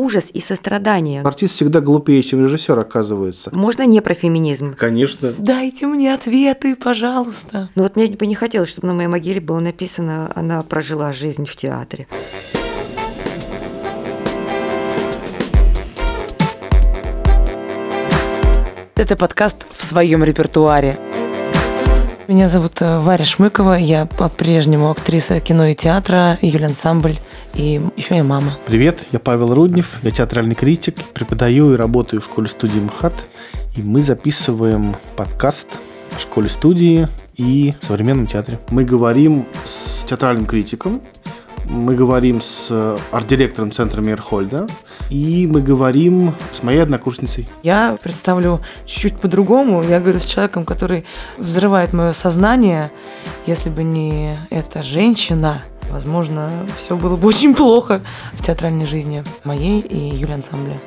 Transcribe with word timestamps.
ужас 0.00 0.30
и 0.32 0.40
сострадание. 0.40 1.22
Артист 1.22 1.54
всегда 1.54 1.80
глупее, 1.80 2.22
чем 2.22 2.42
режиссер, 2.42 2.78
оказывается. 2.78 3.54
Можно 3.54 3.84
не 3.84 4.00
про 4.00 4.14
феминизм? 4.14 4.74
Конечно. 4.74 5.32
Дайте 5.36 5.86
мне 5.86 6.14
ответы, 6.14 6.74
пожалуйста. 6.74 7.68
Ну 7.74 7.82
вот 7.82 7.96
мне 7.96 8.06
бы 8.06 8.26
не 8.26 8.34
хотелось, 8.34 8.70
чтобы 8.70 8.88
на 8.88 8.94
моей 8.94 9.08
могиле 9.08 9.40
было 9.40 9.60
написано 9.60 10.32
«Она 10.34 10.62
прожила 10.62 11.12
жизнь 11.12 11.44
в 11.44 11.54
театре». 11.54 12.06
Это 18.96 19.16
подкаст 19.16 19.66
в 19.70 19.84
своем 19.84 20.24
репертуаре. 20.24 20.98
Меня 22.30 22.48
зовут 22.48 22.80
э, 22.80 23.00
Варя 23.00 23.24
Шмыкова, 23.24 23.74
я 23.74 24.06
по-прежнему 24.06 24.90
актриса 24.90 25.40
кино 25.40 25.66
и 25.66 25.74
театра, 25.74 26.38
Юлия 26.42 26.66
Ансамбль, 26.66 27.18
и 27.54 27.80
еще 27.96 28.16
я 28.16 28.24
мама. 28.24 28.56
Привет, 28.66 29.06
я 29.12 29.18
Павел 29.18 29.54
Руднев, 29.54 29.98
я 30.02 30.10
театральный 30.10 30.54
критик, 30.54 30.96
преподаю 31.14 31.74
и 31.74 31.76
работаю 31.76 32.20
в 32.20 32.24
школе-студии 32.24 32.80
МХАТ, 32.80 33.14
и 33.76 33.82
мы 33.82 34.02
записываем 34.02 34.96
подкаст 35.16 35.68
в 36.16 36.20
школе-студии 36.20 37.08
и 37.36 37.72
в 37.80 37.86
современном 37.86 38.26
театре. 38.26 38.58
Мы 38.70 38.84
говорим 38.84 39.46
с 39.64 40.04
театральным 40.04 40.46
критиком, 40.46 41.00
мы 41.68 41.94
говорим 41.94 42.40
с 42.40 42.96
арт-директором 43.12 43.70
центра 43.70 44.00
Мейерхольда, 44.00 44.66
и 45.08 45.46
мы 45.46 45.60
говорим 45.60 46.34
с 46.52 46.62
моей 46.62 46.80
однокурсницей. 46.80 47.48
Я 47.62 47.96
представлю 48.02 48.60
чуть-чуть 48.86 49.20
по-другому. 49.20 49.82
Я 49.82 50.00
говорю 50.00 50.20
с 50.20 50.24
человеком, 50.24 50.64
который 50.64 51.04
взрывает 51.36 51.92
мое 51.92 52.12
сознание. 52.12 52.90
Если 53.46 53.70
бы 53.70 53.82
не 53.84 54.34
эта 54.50 54.82
женщина, 54.82 55.62
возможно, 55.90 56.66
все 56.76 56.96
было 56.96 57.16
бы 57.16 57.28
очень 57.28 57.54
плохо 57.54 58.00
в 58.32 58.42
театральной 58.42 58.86
жизни 58.86 59.22
моей 59.44 59.80
и 59.80 60.16
Юли 60.16 60.32
Ансамбля. 60.32 60.80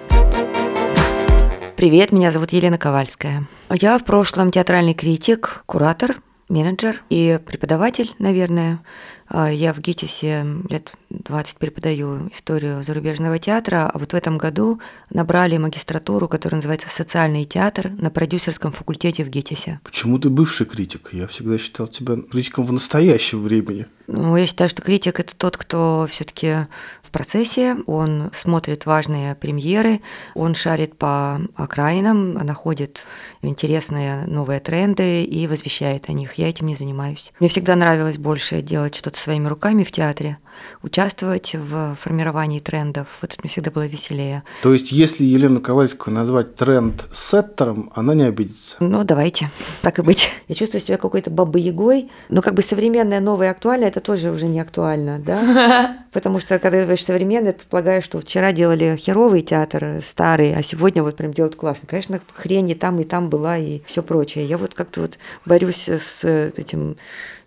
Привет, 1.75 2.11
меня 2.11 2.31
зовут 2.31 2.53
Елена 2.53 2.77
Ковальская. 2.77 3.45
Я 3.69 3.97
в 3.97 4.05
прошлом 4.05 4.51
театральный 4.51 4.93
критик, 4.93 5.63
куратор, 5.65 6.15
менеджер 6.53 7.03
и 7.09 7.39
преподаватель, 7.45 8.13
наверное. 8.19 8.79
А, 9.27 9.51
я 9.51 9.73
в 9.73 9.79
ГИТИСе 9.79 10.45
лет 10.69 10.93
20 11.09 11.57
преподаю 11.57 12.29
историю 12.31 12.83
зарубежного 12.83 13.39
театра, 13.39 13.89
а 13.91 13.97
вот 13.97 14.13
в 14.13 14.15
этом 14.15 14.37
году 14.37 14.79
набрали 15.09 15.57
магистратуру, 15.57 16.27
которая 16.27 16.57
называется 16.57 16.87
«Социальный 16.89 17.45
театр» 17.45 17.89
на 17.89 18.11
продюсерском 18.11 18.71
факультете 18.71 19.23
в 19.23 19.29
ГИТИСе. 19.29 19.79
Почему 19.83 20.19
ты 20.19 20.29
бывший 20.29 20.67
критик? 20.67 21.09
Я 21.11 21.27
всегда 21.27 21.57
считал 21.57 21.87
тебя 21.87 22.17
критиком 22.17 22.65
в 22.65 22.73
настоящем 22.73 23.41
времени. 23.41 23.87
Ну, 24.05 24.35
я 24.35 24.45
считаю, 24.45 24.69
что 24.69 24.81
критик– 24.81 25.19
это 25.21 25.35
тот, 25.35 25.57
кто 25.57 26.07
все 26.09 26.25
таки 26.25 26.67
процессе, 27.13 27.77
он 27.87 28.31
смотрит 28.33 28.85
важные 28.85 29.35
премьеры, 29.35 30.01
он 30.35 30.55
шарит 30.55 30.97
по 30.97 31.39
окраинам, 31.55 32.33
находит 32.33 33.05
интересные 33.41 34.25
новые 34.25 34.59
тренды 34.59 35.23
и 35.23 35.47
возвещает 35.47 36.09
о 36.09 36.13
них. 36.13 36.33
Я 36.33 36.49
этим 36.49 36.67
не 36.67 36.75
занимаюсь. 36.75 37.31
Мне 37.39 37.47
всегда 37.47 37.77
нравилось 37.77 38.17
больше 38.17 38.61
делать 38.61 38.95
что-то 38.95 39.17
своими 39.17 39.47
руками 39.47 39.85
в 39.85 39.91
театре, 39.91 40.37
участвовать 40.81 41.53
в 41.53 41.95
формировании 41.99 42.59
трендов. 42.59 43.07
Вот 43.21 43.33
это 43.33 43.41
мне 43.43 43.49
всегда 43.49 43.71
было 43.71 43.85
веселее. 43.85 44.43
То 44.61 44.73
есть, 44.73 44.91
если 44.91 45.23
Елену 45.23 45.61
Ковальскую 45.61 46.13
назвать 46.13 46.55
тренд-сеттером, 46.55 47.91
она 47.95 48.13
не 48.13 48.23
обидится? 48.23 48.77
Ну, 48.79 49.03
давайте, 49.03 49.49
так 49.81 49.99
и 49.99 50.01
быть. 50.01 50.29
Я 50.47 50.55
чувствую 50.55 50.81
себя 50.81 50.97
какой-то 50.97 51.29
бабой-ягой, 51.29 52.09
но 52.29 52.41
как 52.41 52.53
бы 52.53 52.61
современное, 52.61 53.19
новое, 53.19 53.51
актуальное, 53.51 53.87
это 53.87 53.99
тоже 53.99 54.31
уже 54.31 54.47
не 54.47 54.59
актуально, 54.59 55.19
да? 55.19 55.97
Потому 56.11 56.39
что, 56.39 56.59
когда 56.59 56.79
ты 56.79 56.83
говоришь 56.83 57.05
современное, 57.05 57.53
ты 57.53 57.59
предполагаешь, 57.59 58.03
что 58.03 58.19
вчера 58.19 58.51
делали 58.51 58.95
херовый 58.97 59.41
театр, 59.41 60.01
старый, 60.05 60.55
а 60.55 60.61
сегодня 60.61 61.03
вот 61.03 61.15
прям 61.15 61.33
делают 61.33 61.55
классно. 61.55 61.87
Конечно, 61.87 62.19
хрень 62.33 62.69
и 62.69 62.75
там, 62.75 62.99
и 62.99 63.03
там 63.03 63.29
была, 63.29 63.57
и 63.57 63.81
все 63.85 64.03
прочее. 64.03 64.45
Я 64.45 64.57
вот 64.57 64.73
как-то 64.73 65.01
вот 65.01 65.17
борюсь 65.45 65.89
с 65.89 66.23
этим 66.23 66.97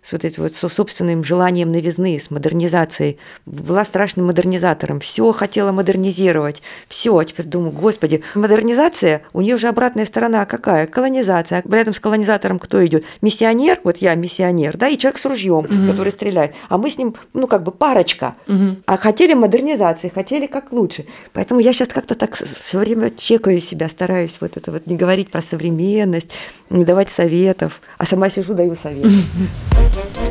с 0.07 0.13
вот 0.13 0.23
этим 0.23 0.43
вот 0.43 0.53
собственным 0.53 1.21
желанием 1.21 1.69
новизны, 1.69 2.17
с 2.17 2.31
модернизацией. 2.31 2.96
Была 3.45 3.85
страшным 3.85 4.27
модернизатором. 4.27 4.99
Все 4.99 5.31
хотела 5.31 5.71
модернизировать. 5.71 6.61
Все. 6.87 7.17
А 7.17 7.25
теперь 7.25 7.45
думаю, 7.45 7.71
господи, 7.71 8.23
модернизация, 8.35 9.21
у 9.33 9.41
нее 9.41 9.57
же 9.57 9.67
обратная 9.67 10.05
сторона 10.05 10.45
какая? 10.45 10.87
Колонизация. 10.87 11.63
А 11.65 11.75
рядом 11.75 11.93
с 11.93 11.99
колонизатором 11.99 12.59
кто 12.59 12.85
идет? 12.85 13.05
Миссионер, 13.21 13.79
вот 13.83 13.97
я 13.97 14.15
миссионер, 14.15 14.77
да, 14.77 14.87
и 14.87 14.97
человек 14.97 15.19
с 15.19 15.25
ружьем, 15.25 15.65
угу. 15.65 15.91
который 15.91 16.11
стреляет. 16.11 16.53
А 16.69 16.77
мы 16.77 16.89
с 16.89 16.97
ним, 16.97 17.15
ну, 17.33 17.47
как 17.47 17.63
бы 17.63 17.71
парочка. 17.71 18.35
Угу. 18.47 18.77
А 18.85 18.97
хотели 18.97 19.33
модернизации, 19.33 20.09
хотели 20.09 20.47
как 20.47 20.71
лучше. 20.71 21.05
Поэтому 21.33 21.59
я 21.59 21.73
сейчас 21.73 21.89
как-то 21.89 22.15
так 22.15 22.35
все 22.35 22.77
время 22.77 23.11
чекаю 23.11 23.59
себя, 23.59 23.89
стараюсь 23.89 24.37
вот 24.41 24.57
это 24.57 24.71
вот 24.71 24.87
не 24.87 24.95
говорить 24.95 25.29
про 25.29 25.41
современность, 25.41 26.31
не 26.69 26.85
давать 26.85 27.09
советов, 27.09 27.81
а 27.97 28.05
сама 28.05 28.29
сижу, 28.29 28.53
даю 28.53 28.75
совет. 28.75 29.11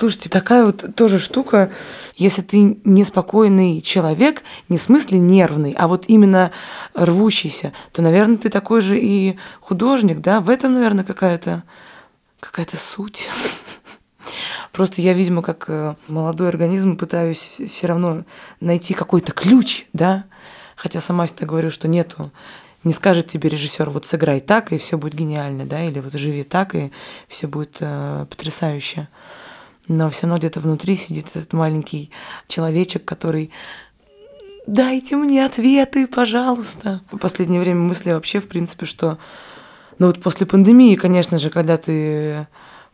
Слушайте, 0.00 0.30
такая 0.30 0.64
вот 0.64 0.96
тоже 0.96 1.18
штука, 1.18 1.70
если 2.16 2.40
ты 2.40 2.78
неспокойный 2.84 3.82
человек, 3.82 4.42
не 4.70 4.78
в 4.78 4.82
смысле 4.82 5.18
нервный, 5.18 5.72
а 5.72 5.88
вот 5.88 6.04
именно 6.06 6.52
рвущийся, 6.94 7.74
то, 7.92 8.00
наверное, 8.00 8.38
ты 8.38 8.48
такой 8.48 8.80
же 8.80 8.98
и 8.98 9.36
художник, 9.60 10.20
да? 10.20 10.40
В 10.40 10.48
этом, 10.48 10.72
наверное, 10.72 11.04
какая-то 11.04 11.64
какая-то 12.40 12.78
суть. 12.78 13.28
Просто 14.72 15.02
я, 15.02 15.12
видимо, 15.12 15.42
как 15.42 15.66
э, 15.68 15.94
молодой 16.08 16.48
организм 16.48 16.96
пытаюсь 16.96 17.60
все 17.70 17.86
равно 17.86 18.24
найти 18.58 18.94
какой-то 18.94 19.32
ключ, 19.32 19.84
да? 19.92 20.24
Хотя 20.76 21.00
сама 21.00 21.26
всегда 21.26 21.44
говорю, 21.44 21.70
что 21.70 21.88
нету 21.88 22.32
не 22.84 22.94
скажет 22.94 23.26
тебе 23.26 23.50
режиссер, 23.50 23.90
вот 23.90 24.06
сыграй 24.06 24.40
так, 24.40 24.72
и 24.72 24.78
все 24.78 24.96
будет 24.96 25.12
гениально, 25.12 25.66
да, 25.66 25.84
или 25.84 26.00
вот 26.00 26.14
живи 26.14 26.42
так, 26.42 26.74
и 26.74 26.90
все 27.28 27.46
будет 27.46 27.76
э, 27.80 28.24
потрясающе. 28.30 29.06
Но 29.90 30.08
все 30.08 30.28
равно 30.28 30.38
где-то 30.38 30.60
внутри 30.60 30.94
сидит 30.94 31.26
этот 31.34 31.52
маленький 31.52 32.12
человечек, 32.46 33.04
который 33.04 33.50
дайте 34.68 35.16
мне 35.16 35.44
ответы, 35.44 36.06
пожалуйста. 36.06 37.00
В 37.10 37.18
последнее 37.18 37.60
время 37.60 37.80
мысли 37.80 38.12
вообще, 38.12 38.38
в 38.38 38.46
принципе, 38.46 38.86
что 38.86 39.18
ну 39.98 40.06
вот 40.06 40.22
после 40.22 40.46
пандемии, 40.46 40.94
конечно 40.94 41.38
же, 41.38 41.50
когда 41.50 41.76
ты 41.76 42.46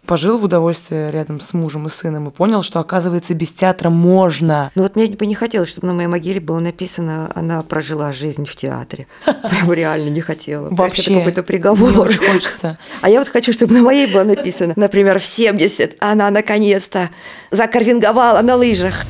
пожил 0.07 0.39
в 0.39 0.45
удовольствие 0.45 1.11
рядом 1.11 1.41
с 1.41 1.53
мужем 1.53 1.87
и 1.87 1.91
сыном 1.91 2.29
и 2.29 2.31
понял, 2.31 2.63
что, 2.63 2.81
оказывается, 2.81 3.35
без 3.35 3.53
театра 3.53 3.91
можно. 3.91 4.71
Ну 4.75 4.83
вот 4.83 4.97
мне 4.97 5.07
бы 5.09 5.27
не 5.27 5.35
хотелось, 5.35 5.69
чтобы 5.69 5.89
на 5.89 5.93
моей 5.93 6.09
могиле 6.09 6.41
было 6.41 6.59
написано 6.61 7.31
«Она 7.35 7.63
прожила 7.63 8.13
жизнь 8.13 8.45
в 8.45 8.57
театре». 8.57 9.07
Прям 9.25 9.73
реально 9.73 10.09
не 10.11 10.21
хотела. 10.21 10.69
Вообще. 10.71 11.03
Это 11.03 11.15
какой-то 11.19 11.43
приговор. 11.43 12.09
Очень 12.09 12.33
хочется. 12.33 12.79
А 13.03 13.11
я 13.11 13.19
вот 13.19 13.29
хочу, 13.29 13.53
чтобы 13.53 13.75
на 13.75 13.83
моей 13.83 14.07
было 14.07 14.25
написано, 14.25 14.73
например, 14.77 15.19
в 15.19 15.27
70 15.27 15.97
она 15.99 16.31
наконец-то 16.31 17.11
закарвинговала 17.51 18.41
на 18.43 18.57
лыжах. 18.57 19.05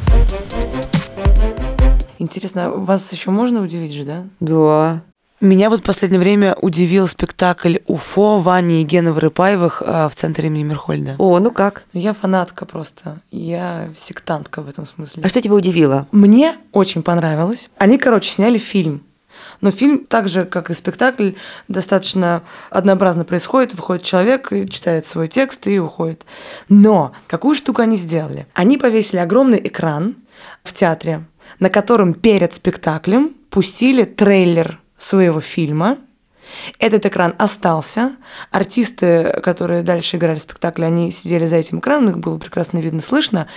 Интересно, 2.19 2.71
вас 2.71 3.13
еще 3.13 3.31
можно 3.31 3.63
удивить 3.63 3.93
же, 3.93 4.05
да? 4.05 4.25
Да. 4.41 5.03
Меня 5.41 5.69
вот 5.69 5.81
в 5.81 5.83
последнее 5.83 6.19
время 6.19 6.57
удивил 6.63 7.07
спектакль 7.07 7.77
«Уфо» 7.87 8.39
Вани 8.39 8.81
и 8.81 8.85
Гены 8.85 9.13
Вырыпаевых 9.13 9.83
э, 9.85 10.09
в 10.09 10.15
центре 10.15 10.47
имени 10.47 10.63
Мирхольда. 10.63 11.17
О, 11.19 11.39
ну 11.41 11.51
как? 11.51 11.85
Я 11.93 12.15
фанатка 12.15 12.65
просто. 12.65 13.21
Я 13.31 13.91
сектантка 13.95 14.63
в 14.63 14.69
этом 14.71 14.87
смысле. 14.87 15.23
А 15.23 15.29
что 15.29 15.43
тебя 15.43 15.53
удивило? 15.53 16.07
Мне 16.11 16.57
очень 16.73 17.03
понравилось. 17.03 17.69
Они, 17.77 17.99
короче, 17.99 18.31
сняли 18.31 18.57
фильм. 18.57 19.03
Но 19.61 19.71
фильм, 19.71 20.07
так 20.07 20.27
же, 20.29 20.47
как 20.47 20.71
и 20.71 20.75
спектакль, 20.75 21.33
достаточно 21.69 22.43
однообразно 22.71 23.27
происходит. 23.27 23.75
Выходит 23.75 24.05
человек, 24.05 24.51
читает 24.71 25.07
свой 25.07 25.29
текст 25.29 25.67
и 25.67 25.79
уходит. 25.79 26.25
Но 26.71 27.13
какую 27.27 27.55
штуку 27.55 27.83
они 27.83 27.97
сделали? 27.97 28.47
Они 28.55 28.79
повесили 28.79 29.19
огромный 29.19 29.59
экран 29.59 30.17
в 30.65 30.73
театре, 30.73 31.25
на 31.61 31.69
котором 31.69 32.15
перед 32.15 32.55
спектаклем 32.55 33.35
пустили 33.51 34.05
трейлер 34.05 34.81
своего 34.99 35.41
фильма. 35.41 35.99
Этот 36.79 37.07
экран 37.07 37.35
остался. 37.39 38.13
Артисты, 38.51 39.41
которые 39.43 39.83
дальше 39.83 40.17
играли 40.17 40.39
спектакль, 40.39 40.85
они 40.85 41.11
сидели 41.11 41.47
за 41.47 41.57
этим 41.57 41.81
экраном, 41.81 42.11
их 42.11 42.19
было 42.19 42.39
прекрасно 42.39 42.79
видно, 42.79 43.03
слышно. 43.03 43.49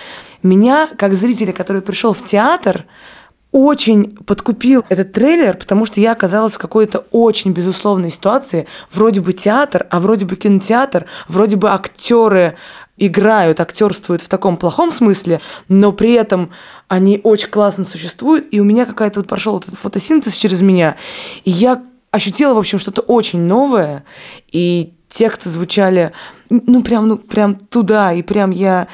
Меня, 0.42 0.88
как 0.98 1.14
зрителя, 1.14 1.52
который 1.52 1.82
пришел 1.82 2.12
в 2.12 2.24
театр, 2.24 2.84
очень 3.52 4.16
подкупил 4.16 4.84
этот 4.88 5.12
трейлер, 5.12 5.56
потому 5.56 5.84
что 5.84 6.00
я 6.00 6.12
оказалась 6.12 6.54
в 6.54 6.58
какой-то 6.58 7.06
очень 7.10 7.52
безусловной 7.52 8.10
ситуации. 8.10 8.66
Вроде 8.92 9.20
бы 9.20 9.32
театр, 9.32 9.86
а 9.90 9.98
вроде 9.98 10.24
бы 10.24 10.36
кинотеатр, 10.36 11.06
вроде 11.26 11.56
бы 11.56 11.70
актеры 11.70 12.56
играют, 13.00 13.58
актерствуют 13.58 14.22
в 14.22 14.28
таком 14.28 14.56
плохом 14.56 14.92
смысле, 14.92 15.40
но 15.68 15.90
при 15.90 16.12
этом 16.12 16.50
они 16.86 17.20
очень 17.24 17.48
классно 17.48 17.84
существуют, 17.84 18.46
и 18.52 18.60
у 18.60 18.64
меня 18.64 18.86
какая-то 18.86 19.20
вот 19.20 19.28
прошел 19.28 19.58
этот 19.58 19.74
фотосинтез 19.74 20.36
через 20.36 20.60
меня, 20.60 20.96
и 21.44 21.50
я 21.50 21.82
ощутила, 22.10 22.54
в 22.54 22.58
общем, 22.58 22.78
что-то 22.78 23.00
очень 23.00 23.40
новое, 23.40 24.04
и 24.52 24.92
тексты 25.08 25.48
звучали, 25.48 26.12
ну, 26.50 26.82
прям, 26.82 27.08
ну, 27.08 27.18
прям 27.18 27.56
туда, 27.56 28.12
и 28.12 28.22
прям 28.22 28.50
я 28.50 28.86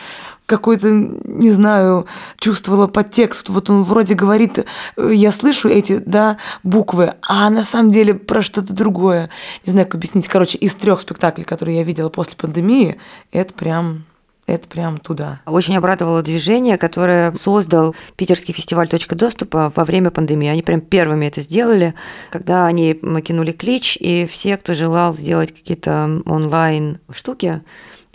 какой-то, 0.46 0.90
не 0.90 1.50
знаю, 1.50 2.06
чувствовала 2.38 2.86
подтекст. 2.86 3.48
Вот 3.48 3.68
он 3.68 3.82
вроде 3.82 4.14
говорит, 4.14 4.64
э, 4.96 5.10
я 5.12 5.32
слышу 5.32 5.68
эти, 5.68 5.98
да, 5.98 6.38
буквы, 6.62 7.14
а 7.22 7.50
на 7.50 7.64
самом 7.64 7.90
деле 7.90 8.14
про 8.14 8.42
что-то 8.42 8.72
другое. 8.72 9.28
Не 9.66 9.72
знаю, 9.72 9.86
как 9.86 9.96
объяснить. 9.96 10.28
Короче, 10.28 10.56
из 10.58 10.74
трех 10.76 11.00
спектаклей, 11.00 11.44
которые 11.44 11.78
я 11.78 11.82
видела 11.82 12.08
после 12.08 12.36
пандемии, 12.36 12.96
это 13.32 13.52
прям 13.52 14.04
это 14.46 14.68
прям 14.68 14.98
туда. 14.98 15.40
Очень 15.44 15.76
обрадовало 15.76 16.22
движение, 16.22 16.78
которое 16.78 17.34
создал 17.34 17.96
Питерский 18.14 18.54
фестиваль 18.54 18.88
«Точка 18.88 19.16
доступа» 19.16 19.72
во 19.74 19.84
время 19.84 20.12
пандемии. 20.12 20.48
Они 20.48 20.62
прям 20.62 20.80
первыми 20.80 21.26
это 21.26 21.40
сделали, 21.40 21.94
когда 22.30 22.66
они 22.66 22.94
кинули 22.94 23.50
клич, 23.50 23.96
и 23.98 24.24
все, 24.30 24.56
кто 24.56 24.72
желал 24.74 25.14
сделать 25.14 25.52
какие-то 25.52 26.22
онлайн 26.26 27.00
штуки, 27.10 27.62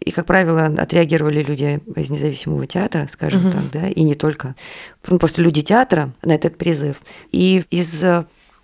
и, 0.03 0.11
как 0.11 0.25
правило, 0.25 0.65
отреагировали 0.65 1.43
люди 1.43 1.79
из 1.95 2.09
независимого 2.09 2.67
театра, 2.67 3.07
скажем 3.09 3.45
угу. 3.45 3.51
так, 3.51 3.71
да, 3.71 3.87
и 3.87 4.03
не 4.03 4.15
только. 4.15 4.55
Ну, 5.07 5.19
просто 5.19 5.41
люди 5.41 5.61
театра 5.61 6.11
на 6.23 6.33
этот 6.33 6.57
призыв. 6.57 6.97
И 7.31 7.63
из 7.69 8.03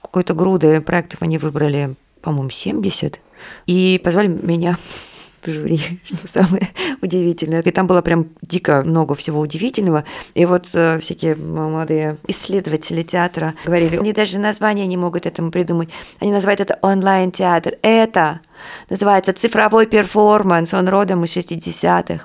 какой-то 0.02 0.34
груды 0.34 0.82
проектов 0.82 1.22
они 1.22 1.38
выбрали, 1.38 1.96
по-моему, 2.22 2.50
70, 2.50 3.20
и 3.68 4.02
позвали 4.04 4.28
меня 4.28 4.78
в 5.44 5.52
жюри, 5.52 5.80
что 6.04 6.28
самое 6.28 6.70
удивительное. 7.02 7.62
И 7.62 7.72
там 7.72 7.88
было 7.88 8.02
прям 8.02 8.28
дико 8.42 8.84
много 8.84 9.16
всего 9.16 9.40
удивительного. 9.40 10.06
И 10.34 10.46
вот 10.46 10.70
э, 10.74 11.00
всякие 11.00 11.36
молодые 11.36 12.18
исследователи 12.28 13.04
театра 13.04 13.54
говорили, 13.66 13.98
они 13.98 14.14
даже 14.14 14.40
название 14.40 14.86
не 14.88 14.98
могут 14.98 15.26
этому 15.26 15.52
придумать. 15.52 15.90
Они 16.20 16.32
называют 16.32 16.60
это 16.60 16.80
онлайн-театр. 16.82 17.78
Это 17.82 18.42
Называется 18.90 19.34
«Цифровой 19.34 19.86
перформанс», 19.86 20.74
он 20.74 20.88
родом 20.88 21.24
из 21.24 21.36
60-х. 21.36 22.24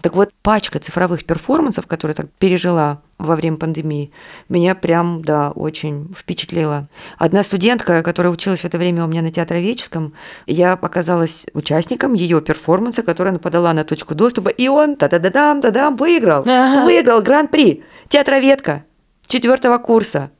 Так 0.00 0.14
вот, 0.14 0.30
пачка 0.42 0.78
цифровых 0.78 1.24
перформансов, 1.24 1.86
которые 1.86 2.14
так 2.14 2.26
пережила 2.38 3.00
во 3.18 3.36
время 3.36 3.56
пандемии, 3.56 4.12
меня 4.48 4.74
прям, 4.74 5.22
да, 5.24 5.50
очень 5.50 6.12
впечатлила. 6.16 6.88
Одна 7.18 7.42
студентка, 7.42 8.02
которая 8.02 8.32
училась 8.32 8.60
в 8.60 8.64
это 8.64 8.78
время 8.78 9.04
у 9.04 9.08
меня 9.08 9.22
на 9.22 9.30
театроведческом, 9.30 10.14
я 10.46 10.72
оказалась 10.72 11.46
участником 11.54 12.12
ее 12.14 12.40
перформанса, 12.40 13.02
которая 13.02 13.32
нападала 13.32 13.72
на 13.72 13.84
точку 13.84 14.14
доступа, 14.14 14.48
и 14.48 14.68
он 14.68 14.96
та-да-да-дам, 14.96 15.60
та-дам, 15.60 15.96
выиграл, 15.96 16.42
ага. 16.42 16.84
выиграл 16.84 17.22
гран-при, 17.22 17.84
театроведка 18.08 18.84
четвертого 19.26 19.78
курса. 19.78 20.30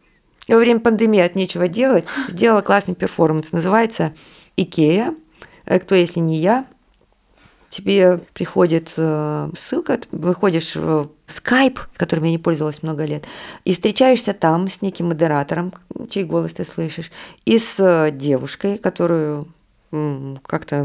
Во 0.48 0.58
время 0.58 0.80
пандемии 0.80 1.20
от 1.20 1.34
нечего 1.34 1.68
делать, 1.68 2.04
сделала 2.28 2.60
классный 2.60 2.94
перформанс, 2.94 3.52
называется 3.52 4.12
«Икея», 4.56 5.14
кто, 5.64 5.94
если 5.94 6.20
не 6.20 6.36
я, 6.36 6.66
тебе 7.74 8.20
приходит 8.34 8.92
э, 8.96 9.50
ссылка, 9.58 9.98
выходишь 10.12 10.76
в 10.76 11.08
Skype, 11.26 11.78
которым 11.96 12.26
я 12.26 12.30
не 12.30 12.38
пользовалась 12.38 12.82
много 12.82 13.04
лет, 13.04 13.24
и 13.64 13.72
встречаешься 13.72 14.32
там 14.32 14.68
с 14.68 14.80
неким 14.80 15.08
модератором, 15.08 15.72
чей 16.08 16.24
голос 16.24 16.52
ты 16.52 16.64
слышишь, 16.64 17.10
и 17.44 17.58
с 17.58 17.80
э, 17.80 18.12
девушкой, 18.12 18.78
которую 18.78 19.48
как-то 20.44 20.82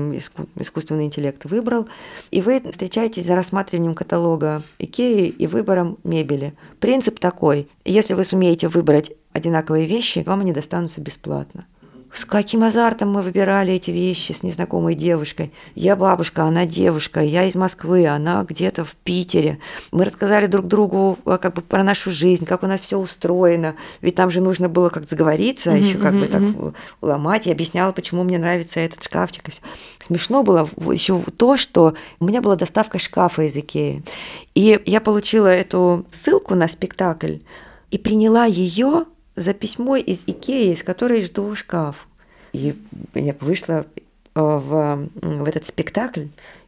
искусственный 0.60 1.06
интеллект 1.06 1.44
выбрал, 1.46 1.90
и 2.30 2.42
вы 2.42 2.62
встречаетесь 2.72 3.26
за 3.26 3.36
рассматриванием 3.36 3.96
каталога 3.96 4.62
Икеи 4.78 5.28
и 5.28 5.48
выбором 5.48 5.98
мебели. 6.04 6.54
Принцип 6.80 7.20
такой, 7.20 7.68
если 7.86 8.14
вы 8.14 8.24
сумеете 8.24 8.68
выбрать 8.68 9.12
одинаковые 9.34 9.88
вещи, 9.88 10.24
вам 10.28 10.42
они 10.42 10.54
достанутся 10.54 11.02
бесплатно. 11.02 11.66
С 12.14 12.26
каким 12.26 12.64
азартом 12.64 13.12
мы 13.12 13.22
выбирали 13.22 13.74
эти 13.74 13.92
вещи 13.92 14.32
с 14.32 14.42
незнакомой 14.42 14.96
девушкой. 14.96 15.54
Я 15.76 15.96
бабушка, 15.96 16.44
она 16.44 16.66
девушка, 16.66 17.22
я 17.22 17.44
из 17.46 17.54
Москвы, 17.54 18.08
она 18.08 18.44
где-то 18.44 18.84
в 18.84 18.96
Питере. 18.96 19.60
Мы 19.92 20.06
рассказали 20.06 20.48
друг 20.48 20.66
другу 20.66 21.20
а, 21.26 21.38
как 21.38 21.54
бы 21.54 21.62
про 21.62 21.84
нашу 21.84 22.10
жизнь, 22.10 22.46
как 22.46 22.64
у 22.64 22.68
нас 22.68 22.82
все 22.82 22.98
устроено. 22.98 23.76
Ведь 24.02 24.16
там 24.16 24.32
же 24.32 24.42
нужно 24.42 24.70
было 24.70 24.90
как-то 24.90 25.10
заговориться, 25.10 25.70
mm-hmm, 25.70 25.80
еще 25.80 25.98
как 26.00 26.14
mm-hmm. 26.14 26.20
бы 26.20 26.72
так 26.72 26.76
ломать. 27.02 27.46
Я 27.46 27.52
объясняла, 27.52 27.92
почему 27.92 28.24
мне 28.24 28.40
нравится 28.40 28.80
этот 28.80 29.04
шкафчик. 29.04 29.48
И 29.48 29.52
все. 29.52 29.62
Смешно 30.02 30.42
было 30.42 30.68
еще 30.92 31.22
то, 31.38 31.58
что 31.58 31.94
у 32.20 32.26
меня 32.26 32.42
была 32.42 32.56
доставка 32.56 32.98
шкафа 32.98 33.44
из 33.44 33.56
Икеи. 33.56 34.04
И 34.56 34.82
я 34.86 35.00
получила 35.00 35.48
эту 35.48 36.08
ссылку 36.10 36.56
на 36.56 36.68
спектакль 36.68 37.38
и 37.92 37.98
приняла 37.98 38.46
ее 38.46 39.06
за 39.40 39.54
письмо 39.54 39.96
из 39.96 40.24
Икеи, 40.28 40.74
из 40.74 40.84
которой 40.84 41.24
жду 41.26 41.56
шкаф. 41.56 42.08
И 42.54 42.76
я 43.16 43.36
вышла 43.40 43.86
э, 44.36 44.42
в, 44.42 45.10
в 45.16 45.46
этот 45.46 45.66
спектакль, 45.66 46.26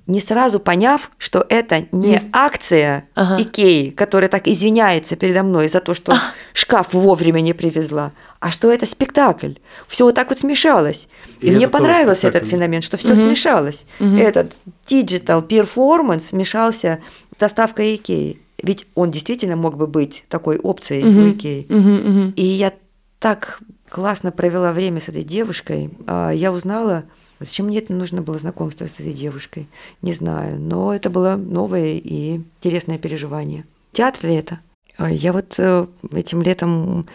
не 0.07 0.19
сразу 0.19 0.59
поняв, 0.59 1.12
что 1.18 1.45
это 1.47 1.85
не 1.91 2.13
Есть. 2.13 2.29
акция 2.33 3.06
ага. 3.13 3.41
Икеи, 3.41 3.91
которая 3.91 4.29
так 4.29 4.47
извиняется 4.47 5.15
передо 5.15 5.44
мной 5.44 5.69
за 5.69 5.79
то, 5.79 5.94
что 5.94 6.13
а. 6.13 6.21
шкаф 6.53 6.94
вовремя 6.94 7.39
не 7.41 7.53
привезла, 7.53 8.12
а 8.39 8.51
что 8.51 8.71
это 8.71 8.85
спектакль. 8.85 9.53
Все 9.88 10.06
вот 10.06 10.15
так 10.15 10.29
вот 10.29 10.39
смешалось. 10.39 11.07
И, 11.39 11.47
И 11.47 11.51
мне 11.51 11.67
понравился 11.67 12.27
этот 12.27 12.47
феномен, 12.47 12.81
что 12.81 12.97
все 12.97 13.09
угу. 13.09 13.17
смешалось. 13.17 13.85
Угу. 14.00 14.15
Этот 14.15 14.53
digital 14.88 15.47
performance 15.47 16.29
смешался 16.29 17.00
с 17.33 17.38
доставкой 17.38 17.95
Икеи. 17.95 18.39
Ведь 18.62 18.88
он 18.96 19.12
действительно 19.12 19.56
мог 19.56 19.78
бы 19.78 19.88
быть 19.88 20.24
такой 20.30 20.58
опцией 20.58 21.04
угу. 21.04 21.19
у 21.19 21.31
Икеи. 21.31 21.66
Угу, 21.69 22.10
угу. 22.10 22.34
И 22.36 22.44
я 22.44 22.74
так 23.19 23.60
классно 23.90 24.31
провела 24.31 24.72
время 24.72 25.00
с 25.00 25.10
этой 25.10 25.24
девушкой. 25.24 25.92
А, 26.08 26.31
я 26.31 26.52
узнала, 26.52 27.04
зачем 27.40 27.68
мне 27.68 27.80
это 27.80 27.94
нужно 27.94 28.22
было 28.22 28.40
знакомство 28.40 28.86
с 28.86 29.00
этой 29.00 29.13
девушкой. 29.13 29.68
Не 30.02 30.13
знаю, 30.13 30.60
но 30.60 30.94
это 30.94 31.10
было 31.10 31.36
новое 31.36 31.96
и 31.96 32.36
интересное 32.36 32.98
переживание. 32.98 33.66
Театр 33.92 34.28
ли 34.28 34.36
это? 34.36 34.60
А, 34.98 35.12
я 35.12 35.34
вот 35.34 35.56
э, 35.58 35.88
этим 36.13 36.42
летом 36.42 37.08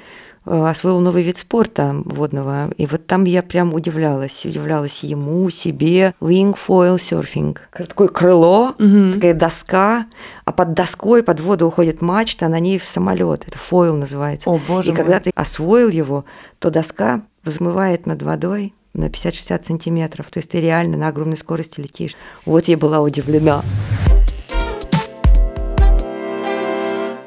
освоил 0.47 1.01
новый 1.01 1.23
вид 1.23 1.37
спорта 1.37 1.95
водного. 2.05 2.71
И 2.77 2.87
вот 2.87 3.07
там 3.07 3.25
я 3.25 3.43
прям 3.43 3.75
удивлялась. 3.75 4.47
Удивлялась 4.47 5.03
ему, 5.03 5.51
себе. 5.51 6.15
Wing 6.21 6.57
foil 6.57 6.97
surfing. 6.97 7.59
Такое 7.73 8.09
крыло, 8.09 8.75
угу. 8.79 9.13
такая 9.13 9.35
доска, 9.35 10.07
а 10.45 10.53
под 10.53 10.75
доской, 10.75 11.23
под 11.23 11.41
воду 11.41 11.67
уходит 11.67 12.01
мачта, 12.01 12.47
а 12.47 12.49
на 12.49 12.61
ней 12.61 12.79
в 12.79 12.87
самолет. 12.87 13.45
Это 13.47 13.59
фойл 13.59 13.97
называется. 13.97 14.49
О, 14.49 14.61
боже 14.67 14.89
И 14.89 14.93
мой. 14.93 14.97
когда 14.97 15.21
ты 15.21 15.31
освоил 15.35 15.89
его, 15.89 16.25
то 16.59 16.71
доска 16.71 17.23
взмывает 17.43 18.07
над 18.07 18.23
водой 18.23 18.73
на 18.95 19.07
50-60 19.07 19.65
сантиметров. 19.65 20.27
То 20.31 20.39
есть 20.39 20.51
ты 20.51 20.61
реально 20.61 20.97
на 20.97 21.09
огромной 21.09 21.37
скорости 21.37 21.81
летишь. 21.81 22.15
Вот 22.45 22.69
я 22.69 22.77
была 22.77 23.01
удивлена. 23.01 23.63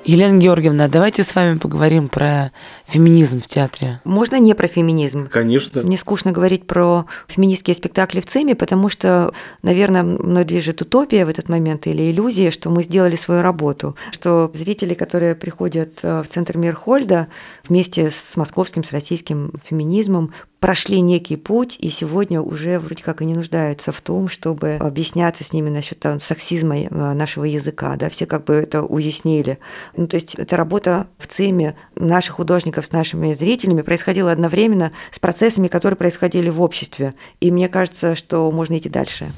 Елена 0.09 0.39
Георгиевна, 0.39 0.87
давайте 0.87 1.23
с 1.23 1.35
вами 1.35 1.59
поговорим 1.59 2.09
про 2.09 2.51
феминизм 2.89 3.41
в 3.41 3.47
театре. 3.47 4.01
Можно 4.03 4.39
не 4.39 4.53
про 4.53 4.67
феминизм? 4.67 5.27
Конечно. 5.29 5.81
Мне 5.83 5.97
скучно 5.97 6.31
говорить 6.31 6.67
про 6.67 7.05
феминистские 7.27 7.75
спектакли 7.75 8.19
в 8.19 8.25
ЦИМе, 8.25 8.55
потому 8.55 8.89
что, 8.89 9.31
наверное, 9.61 10.03
мной 10.03 10.43
движет 10.45 10.81
утопия 10.81 11.25
в 11.25 11.29
этот 11.29 11.49
момент 11.49 11.87
или 11.87 12.11
иллюзия, 12.11 12.51
что 12.51 12.69
мы 12.69 12.83
сделали 12.83 13.15
свою 13.15 13.41
работу, 13.41 13.95
что 14.11 14.51
зрители, 14.53 14.93
которые 14.93 15.35
приходят 15.35 15.99
э, 16.03 16.23
в 16.23 16.27
Центр 16.27 16.57
Мирхольда 16.57 17.27
вместе 17.67 18.09
с 18.11 18.35
московским, 18.35 18.83
с 18.83 18.91
российским 18.91 19.53
феминизмом, 19.63 20.33
прошли 20.59 20.99
некий 21.01 21.37
путь 21.37 21.77
и 21.79 21.89
сегодня 21.89 22.41
уже 22.41 22.79
вроде 22.79 23.03
как 23.03 23.21
и 23.21 23.25
не 23.25 23.33
нуждаются 23.33 23.91
в 23.91 24.01
том, 24.01 24.27
чтобы 24.27 24.75
объясняться 24.75 25.43
с 25.43 25.53
ними 25.53 25.69
насчет 25.69 25.99
там, 25.99 26.19
сексизма 26.19 26.77
э, 26.77 26.89
нашего 26.89 27.45
языка, 27.45 27.95
да, 27.95 28.09
все 28.09 28.25
как 28.25 28.45
бы 28.45 28.55
это 28.55 28.83
уяснили. 28.83 29.59
Ну, 29.95 30.07
то 30.07 30.15
есть 30.15 30.35
это 30.35 30.57
работа 30.57 31.07
в 31.17 31.27
ЦИМе 31.27 31.75
наших 31.95 32.35
художников 32.35 32.78
с 32.85 32.91
нашими 32.91 33.33
зрителями 33.33 33.81
происходила 33.81 34.31
одновременно 34.31 34.91
с 35.11 35.19
процессами, 35.19 35.67
которые 35.67 35.97
происходили 35.97 36.49
в 36.49 36.61
обществе. 36.61 37.13
И 37.39 37.51
мне 37.51 37.69
кажется, 37.69 38.15
что 38.15 38.49
можно 38.51 38.77
идти 38.77 38.89
дальше. 38.89 39.31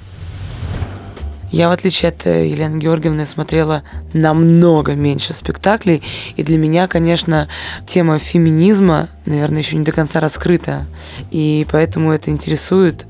Я, 1.52 1.68
в 1.68 1.74
отличие 1.74 2.10
от 2.10 2.26
э, 2.26 2.48
Елены 2.48 2.78
Георгиевны, 2.78 3.26
смотрела 3.26 3.84
намного 4.14 4.94
меньше 4.94 5.34
спектаклей. 5.34 6.02
И 6.38 6.44
для 6.44 6.58
меня, 6.58 6.88
конечно, 6.88 7.50
тема 7.86 8.20
феминизма, 8.20 9.10
наверное, 9.26 9.60
еще 9.60 9.76
не 9.76 9.84
до 9.84 9.92
конца 9.92 10.22
раскрыта. 10.22 10.86
И 11.30 11.68
поэтому 11.70 12.14
это 12.14 12.32
интересует 12.32 13.06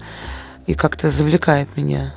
и 0.65 0.73
как-то 0.73 1.09
завлекает 1.09 1.77
меня. 1.77 2.15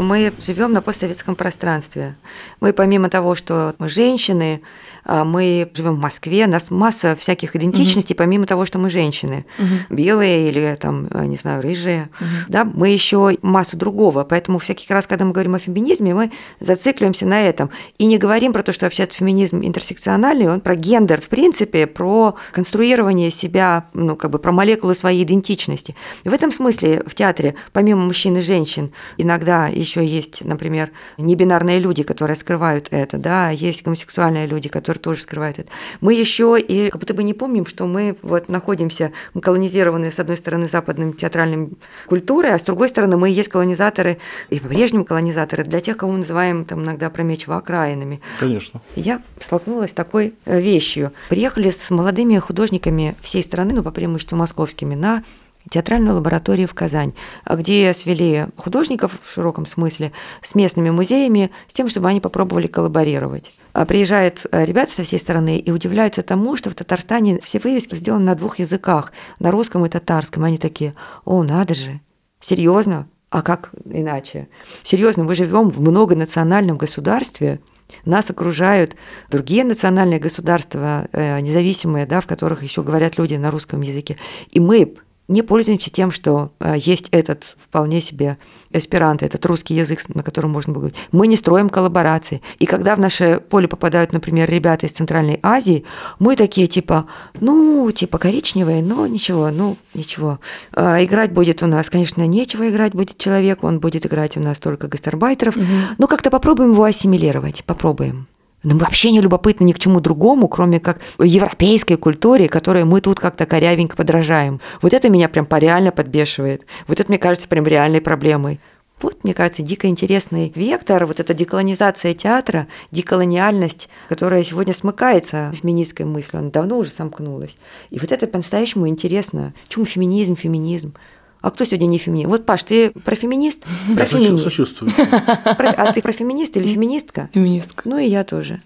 Мы 0.00 0.32
живем 0.38 0.72
на 0.72 0.82
постсоветском 0.82 1.36
пространстве. 1.36 2.16
Мы 2.60 2.72
помимо 2.72 3.08
того, 3.08 3.34
что 3.34 3.74
мы 3.78 3.88
женщины, 3.88 4.62
а, 5.04 5.24
мы 5.24 5.70
живем 5.74 5.96
в 5.96 5.98
Москве, 5.98 6.46
у 6.46 6.48
нас 6.48 6.70
масса 6.70 7.16
всяких 7.16 7.56
идентичностей, 7.56 8.14
угу. 8.14 8.18
помимо 8.18 8.46
того, 8.46 8.66
что 8.66 8.78
мы 8.78 8.90
женщины, 8.90 9.44
угу. 9.58 9.96
белые 9.96 10.48
или 10.48 10.76
там, 10.80 11.08
а, 11.10 11.26
не 11.26 11.36
знаю, 11.36 11.62
рыжие, 11.62 12.10
угу. 12.20 12.28
да, 12.48 12.64
мы 12.64 12.90
еще 12.90 13.36
массу 13.42 13.76
другого. 13.76 14.22
Поэтому 14.22 14.58
всякий 14.60 14.86
раз, 14.92 15.08
когда 15.08 15.24
мы 15.24 15.32
говорим 15.32 15.56
о 15.56 15.58
феминизме, 15.58 16.14
мы 16.14 16.30
зацикливаемся 16.60 17.26
на 17.26 17.40
этом 17.40 17.70
и 17.98 18.06
не 18.06 18.18
говорим 18.18 18.52
про 18.52 18.62
то, 18.62 18.72
что 18.72 18.86
вообще 18.86 19.06
феминизм 19.06 19.62
интерсекциональный, 19.64 20.48
он 20.48 20.60
про 20.60 20.76
гендер, 20.76 21.20
в 21.20 21.28
принципе, 21.28 21.88
про 21.88 22.36
конструирование 22.52 23.32
себя, 23.32 23.86
ну, 23.94 24.14
как 24.14 24.30
бы 24.30 24.38
про 24.38 24.52
молекулы 24.52 24.94
своей 24.94 25.24
идентичности. 25.24 25.96
И 26.22 26.28
в 26.28 26.32
этом 26.32 26.52
смысле 26.52 27.02
в 27.06 27.16
театре, 27.16 27.56
помимо 27.72 28.04
мужчин 28.04 28.36
и 28.36 28.40
женщин, 28.40 28.92
иногда 29.16 29.66
еще 29.66 29.89
еще 29.90 30.06
есть, 30.06 30.44
например, 30.44 30.92
небинарные 31.18 31.80
люди, 31.80 32.02
которые 32.02 32.36
скрывают 32.36 32.88
это, 32.90 33.18
да, 33.18 33.50
есть 33.50 33.82
гомосексуальные 33.82 34.46
люди, 34.46 34.68
которые 34.68 35.00
тоже 35.00 35.22
скрывают 35.22 35.58
это. 35.58 35.68
Мы 36.00 36.14
еще 36.14 36.58
и 36.60 36.90
как 36.90 37.00
будто 37.00 37.14
бы 37.14 37.22
не 37.24 37.34
помним, 37.34 37.66
что 37.66 37.86
мы 37.86 38.16
вот 38.22 38.48
находимся, 38.48 39.12
мы 39.34 39.40
колонизированы, 39.40 40.12
с 40.12 40.18
одной 40.18 40.36
стороны, 40.36 40.68
западным 40.68 41.12
театральным 41.12 41.76
культурой, 42.06 42.54
а 42.54 42.58
с 42.58 42.62
другой 42.62 42.88
стороны, 42.88 43.16
мы 43.16 43.30
и 43.30 43.32
есть 43.32 43.48
колонизаторы, 43.48 44.18
и 44.48 44.60
по-прежнему 44.60 45.04
колонизаторы 45.04 45.64
для 45.64 45.80
тех, 45.80 45.96
кого 45.96 46.12
мы 46.12 46.18
называем 46.18 46.64
там 46.64 46.84
иногда 46.84 47.10
промечиво 47.10 47.56
окраинами. 47.56 48.20
Конечно. 48.38 48.80
Я 48.94 49.22
столкнулась 49.40 49.90
с 49.90 49.94
такой 49.94 50.34
э, 50.44 50.60
вещью. 50.60 51.12
Приехали 51.28 51.70
с 51.70 51.90
молодыми 51.90 52.38
художниками 52.38 53.16
всей 53.20 53.42
страны, 53.42 53.74
ну, 53.74 53.82
по 53.82 53.90
преимуществу 53.90 54.36
московскими, 54.36 54.94
на 54.94 55.24
театральную 55.68 56.14
лабораторию 56.14 56.66
в 56.66 56.74
Казань, 56.74 57.12
где 57.48 57.92
свели 57.92 58.46
художников 58.56 59.18
в 59.22 59.32
широком 59.32 59.66
смысле 59.66 60.12
с 60.42 60.54
местными 60.54 60.90
музеями, 60.90 61.50
с 61.68 61.72
тем, 61.72 61.88
чтобы 61.88 62.08
они 62.08 62.20
попробовали 62.20 62.66
коллаборировать. 62.66 63.52
А 63.72 63.84
приезжают 63.84 64.46
э, 64.50 64.64
ребята 64.64 64.92
со 64.92 65.02
всей 65.02 65.18
страны 65.18 65.58
и 65.58 65.70
удивляются 65.70 66.22
тому, 66.22 66.56
что 66.56 66.70
в 66.70 66.74
Татарстане 66.74 67.40
все 67.42 67.60
вывески 67.60 67.94
сделаны 67.94 68.24
на 68.24 68.34
двух 68.34 68.58
языках, 68.58 69.12
на 69.38 69.50
русском 69.50 69.84
и 69.86 69.88
татарском. 69.88 70.44
Они 70.44 70.58
такие, 70.58 70.94
о, 71.24 71.42
надо 71.42 71.74
же, 71.74 72.00
серьезно? 72.40 73.08
А 73.28 73.42
как 73.42 73.70
иначе? 73.84 74.48
Серьезно, 74.82 75.22
мы 75.22 75.36
живем 75.36 75.68
в 75.68 75.80
многонациональном 75.80 76.78
государстве, 76.78 77.60
нас 78.04 78.30
окружают 78.30 78.96
другие 79.30 79.64
национальные 79.64 80.18
государства, 80.18 81.08
э, 81.12 81.40
независимые, 81.40 82.06
да, 82.06 82.20
в 82.20 82.26
которых 82.26 82.62
еще 82.62 82.82
говорят 82.82 83.18
люди 83.18 83.34
на 83.34 83.50
русском 83.50 83.80
языке. 83.82 84.16
И 84.50 84.60
мы 84.60 84.94
не 85.30 85.42
пользуемся 85.42 85.90
тем, 85.90 86.10
что 86.10 86.50
э, 86.58 86.74
есть 86.76 87.08
этот 87.12 87.56
вполне 87.68 88.00
себе 88.00 88.36
эсперанто, 88.72 89.24
этот 89.24 89.46
русский 89.46 89.74
язык, 89.74 90.00
на 90.08 90.22
котором 90.22 90.50
можно 90.50 90.72
было 90.72 90.80
говорить. 90.80 90.98
Мы 91.12 91.28
не 91.28 91.36
строим 91.36 91.68
коллаборации. 91.68 92.42
И 92.58 92.66
когда 92.66 92.96
в 92.96 92.98
наше 92.98 93.40
поле 93.48 93.68
попадают, 93.68 94.12
например, 94.12 94.50
ребята 94.50 94.86
из 94.86 94.92
Центральной 94.92 95.38
Азии, 95.42 95.84
мы 96.18 96.34
такие 96.34 96.66
типа, 96.66 97.06
ну, 97.40 97.90
типа 97.92 98.18
коричневые, 98.18 98.82
но 98.82 99.06
ничего, 99.06 99.50
ну, 99.50 99.76
ничего. 99.94 100.40
А, 100.72 101.02
играть 101.02 101.32
будет 101.32 101.62
у 101.62 101.66
нас, 101.66 101.88
конечно, 101.90 102.26
нечего 102.26 102.68
играть 102.68 102.92
будет 102.92 103.16
человек, 103.16 103.62
он 103.62 103.78
будет 103.78 104.06
играть 104.06 104.36
у 104.36 104.40
нас 104.40 104.58
только 104.58 104.88
гастарбайтеров. 104.88 105.56
Угу. 105.56 105.64
Но 105.98 106.06
как-то 106.08 106.30
попробуем 106.30 106.72
его 106.72 106.84
ассимилировать, 106.84 107.64
попробуем. 107.64 108.26
Нам 108.62 108.78
вообще 108.78 109.10
не 109.10 109.20
любопытно 109.20 109.64
ни 109.64 109.72
к 109.72 109.78
чему 109.78 110.00
другому, 110.00 110.46
кроме 110.48 110.80
как 110.80 111.00
европейской 111.18 111.96
культуре, 111.96 112.48
которой 112.48 112.84
мы 112.84 113.00
тут 113.00 113.18
как-то 113.18 113.46
корявенько 113.46 113.96
подражаем. 113.96 114.60
Вот 114.82 114.92
это 114.92 115.08
меня 115.08 115.28
прям 115.28 115.46
реально 115.50 115.92
подбешивает. 115.92 116.66
Вот 116.86 117.00
это, 117.00 117.10
мне 117.10 117.18
кажется, 117.18 117.48
прям 117.48 117.66
реальной 117.66 118.00
проблемой. 118.00 118.60
Вот, 119.00 119.24
мне 119.24 119.32
кажется, 119.32 119.62
дико 119.62 119.86
интересный 119.86 120.52
вектор, 120.54 121.06
вот 121.06 121.20
эта 121.20 121.32
деколонизация 121.32 122.12
театра, 122.12 122.66
деколониальность, 122.90 123.88
которая 124.10 124.44
сегодня 124.44 124.74
смыкается 124.74 125.52
феминистской 125.54 126.04
мыслью, 126.04 126.40
она 126.40 126.50
давно 126.50 126.76
уже 126.76 126.90
сомкнулась. 126.90 127.56
И 127.88 127.98
вот 127.98 128.12
это 128.12 128.26
по-настоящему 128.26 128.86
интересно. 128.88 129.54
Чему 129.68 129.86
феминизм, 129.86 130.36
феминизм? 130.36 130.92
А 131.40 131.50
кто 131.50 131.64
сегодня 131.64 131.86
не 131.86 131.98
феминист? 131.98 132.28
Вот, 132.28 132.46
Паш, 132.46 132.64
ты 132.64 132.90
про 132.90 133.14
феминист? 133.14 133.64
Про 133.94 134.04
феминист. 134.04 134.44
сочувствую. 134.44 134.92
А 134.96 135.92
ты 135.92 136.02
про 136.02 136.12
феминист 136.12 136.56
или 136.56 136.66
феминистка? 136.66 137.30
Феминистка. 137.32 137.82
Ну 137.84 137.98
и 137.98 138.06
я 138.06 138.24
тоже. 138.24 138.60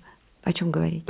О 0.45 0.52
чем 0.52 0.71
говорить? 0.71 1.04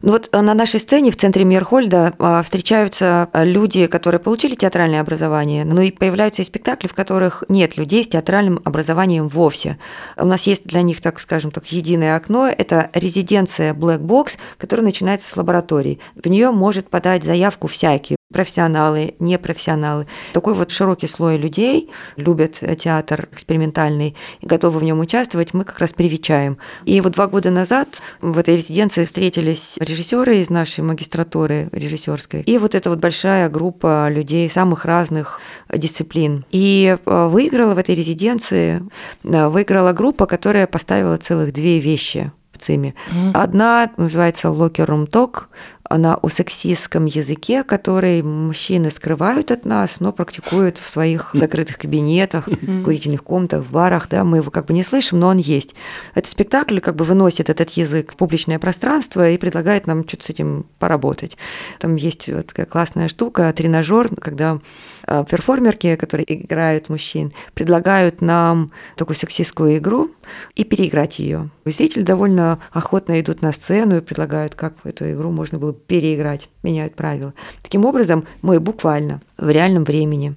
Ну 0.00 0.12
вот 0.12 0.28
на 0.32 0.54
нашей 0.54 0.78
сцене 0.78 1.10
в 1.10 1.16
центре 1.16 1.44
Мирхольда 1.44 2.14
а, 2.20 2.42
встречаются 2.44 3.28
люди, 3.34 3.88
которые 3.88 4.20
получили 4.20 4.54
театральное 4.54 5.00
образование, 5.00 5.64
но 5.64 5.80
и 5.80 5.90
появляются 5.90 6.42
и 6.42 6.44
спектакли, 6.44 6.86
в 6.86 6.94
которых 6.94 7.42
нет 7.48 7.76
людей 7.76 8.04
с 8.04 8.06
театральным 8.06 8.60
образованием 8.64 9.26
вовсе. 9.26 9.76
У 10.16 10.24
нас 10.24 10.46
есть 10.46 10.64
для 10.66 10.82
них, 10.82 11.00
так 11.00 11.18
скажем, 11.18 11.50
так, 11.50 11.66
единое 11.72 12.14
окно. 12.14 12.46
Это 12.46 12.90
резиденция 12.94 13.74
Black 13.74 13.98
Box, 13.98 14.36
которая 14.56 14.84
начинается 14.84 15.28
с 15.28 15.36
лаборатории. 15.36 15.98
В 16.14 16.28
нее 16.28 16.52
может 16.52 16.88
подать 16.88 17.24
заявку 17.24 17.66
всякий 17.66 18.17
профессионалы, 18.32 19.14
непрофессионалы. 19.18 20.06
Такой 20.34 20.54
вот 20.54 20.70
широкий 20.70 21.06
слой 21.06 21.38
людей 21.38 21.90
любят 22.16 22.62
театр 22.78 23.28
экспериментальный 23.32 24.14
и 24.40 24.46
готовы 24.46 24.80
в 24.80 24.84
нем 24.84 25.00
участвовать, 25.00 25.54
мы 25.54 25.64
как 25.64 25.78
раз 25.78 25.94
привечаем. 25.94 26.58
И 26.84 27.00
вот 27.00 27.12
два 27.14 27.26
года 27.26 27.50
назад 27.50 28.02
в 28.20 28.36
этой 28.36 28.56
резиденции 28.56 29.04
встретились 29.04 29.76
режиссеры 29.78 30.38
из 30.38 30.50
нашей 30.50 30.84
магистратуры 30.84 31.70
режиссерской 31.72 32.42
и 32.42 32.58
вот 32.58 32.74
эта 32.74 32.90
вот 32.90 32.98
большая 32.98 33.48
группа 33.48 34.08
людей 34.10 34.50
самых 34.50 34.84
разных 34.84 35.40
дисциплин. 35.72 36.44
И 36.50 36.96
э, 37.04 37.26
выиграла 37.28 37.74
в 37.74 37.78
этой 37.78 37.94
резиденции, 37.94 38.82
э, 39.24 39.48
выиграла 39.48 39.92
группа, 39.92 40.26
которая 40.26 40.66
поставила 40.66 41.16
целых 41.16 41.52
две 41.54 41.80
вещи 41.80 42.30
в 42.52 42.58
ЦИМе. 42.58 42.94
Одна 43.34 43.90
называется 43.96 44.48
Locker 44.48 44.86
Room 44.86 45.08
Talk, 45.08 45.44
на 45.90 46.16
о 46.16 46.28
сексистском 46.28 47.06
языке, 47.06 47.64
который 47.64 48.22
мужчины 48.22 48.90
скрывают 48.90 49.50
от 49.50 49.64
нас, 49.64 50.00
но 50.00 50.12
практикуют 50.12 50.78
в 50.78 50.88
своих 50.88 51.30
закрытых 51.32 51.78
кабинетах, 51.78 52.48
курительных 52.84 53.22
комнатах, 53.22 53.64
в 53.64 53.70
барах, 53.70 54.08
да, 54.08 54.24
мы 54.24 54.38
его 54.38 54.50
как 54.50 54.66
бы 54.66 54.74
не 54.74 54.82
слышим, 54.82 55.20
но 55.20 55.28
он 55.28 55.38
есть. 55.38 55.74
Этот 56.14 56.30
спектакль 56.30 56.80
как 56.80 56.96
бы 56.96 57.04
выносит 57.04 57.50
этот 57.50 57.70
язык 57.70 58.12
в 58.12 58.16
публичное 58.16 58.58
пространство 58.58 59.28
и 59.28 59.38
предлагает 59.38 59.86
нам 59.86 60.06
что-то 60.06 60.24
с 60.24 60.30
этим 60.30 60.66
поработать. 60.78 61.36
Там 61.78 61.96
есть 61.96 62.28
вот 62.28 62.48
такая 62.48 62.66
классная 62.66 63.08
штука, 63.08 63.52
тренажер, 63.52 64.08
когда 64.20 64.58
а, 65.04 65.24
перформерки, 65.24 65.96
которые 65.96 66.26
играют 66.32 66.88
мужчин, 66.88 67.32
предлагают 67.54 68.20
нам 68.20 68.72
такую 68.96 69.16
сексистскую 69.16 69.78
игру 69.78 70.10
и 70.54 70.64
переиграть 70.64 71.18
ее. 71.18 71.50
Зрители 71.64 72.02
довольно 72.02 72.58
охотно 72.72 73.20
идут 73.20 73.42
на 73.42 73.52
сцену 73.52 73.96
и 73.96 74.00
предлагают, 74.00 74.54
как 74.54 74.74
эту 74.84 75.10
игру 75.12 75.30
можно 75.30 75.58
было 75.58 75.72
переиграть, 75.72 76.48
меняют 76.62 76.94
правила. 76.94 77.34
Таким 77.62 77.84
образом, 77.84 78.26
мы 78.42 78.60
буквально 78.60 79.20
в 79.36 79.48
реальном 79.50 79.84
времени 79.84 80.34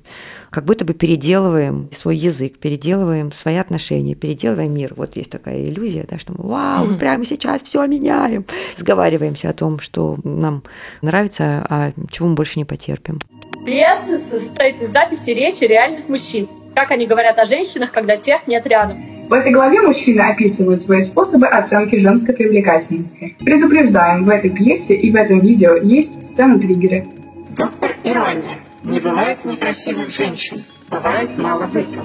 как 0.50 0.66
будто 0.66 0.86
бы 0.86 0.94
переделываем 0.94 1.90
свой 1.96 2.18
язык, 2.18 2.60
переделываем 2.60 3.32
свои 3.32 3.56
отношения, 3.56 4.16
переделываем 4.16 4.74
мир. 4.74 4.94
Вот 4.96 5.16
есть 5.16 5.32
такая 5.32 5.64
иллюзия, 5.64 6.06
да, 6.10 6.20
что 6.20 6.34
мы, 6.38 6.48
вау, 6.48 6.96
прямо 6.98 7.26
сейчас 7.26 7.64
все 7.64 7.86
меняем. 7.88 8.46
Сговариваемся 8.76 9.50
о 9.50 9.54
том, 9.54 9.80
что 9.80 10.18
нам 10.24 10.64
нравится, 11.02 11.66
а 11.70 11.92
чего 12.12 12.28
мы 12.28 12.36
больше 12.36 12.60
не 12.60 12.66
потерпим. 12.66 13.20
Пьеса 13.66 14.18
состоит 14.18 14.82
из 14.82 14.92
записи 14.92 15.30
речи 15.30 15.64
реальных 15.64 16.10
мужчин. 16.10 16.48
Как 16.76 16.92
они 16.92 17.06
говорят 17.06 17.38
о 17.38 17.46
женщинах, 17.46 17.92
когда 17.92 18.18
тех 18.18 18.48
нет 18.48 18.66
рядом. 18.66 19.21
В 19.32 19.34
этой 19.34 19.54
главе 19.54 19.80
мужчины 19.80 20.20
описывают 20.20 20.82
свои 20.82 21.00
способы 21.00 21.48
оценки 21.48 21.96
женской 21.96 22.36
привлекательности. 22.36 23.38
Предупреждаем, 23.40 24.26
в 24.26 24.30
этой 24.30 24.50
пьесе 24.50 24.94
и 24.94 25.10
в 25.10 25.16
этом 25.16 25.40
видео 25.40 25.78
есть 25.78 26.26
сцены-триггеры. 26.26 27.08
Доктор 27.56 27.96
Ирония. 28.04 28.60
Не 28.84 29.00
бывает 29.00 29.46
некрасивых 29.46 30.10
женщин. 30.14 30.66
Бывает 30.90 31.30
мало 31.38 31.66
выпил. 31.66 32.04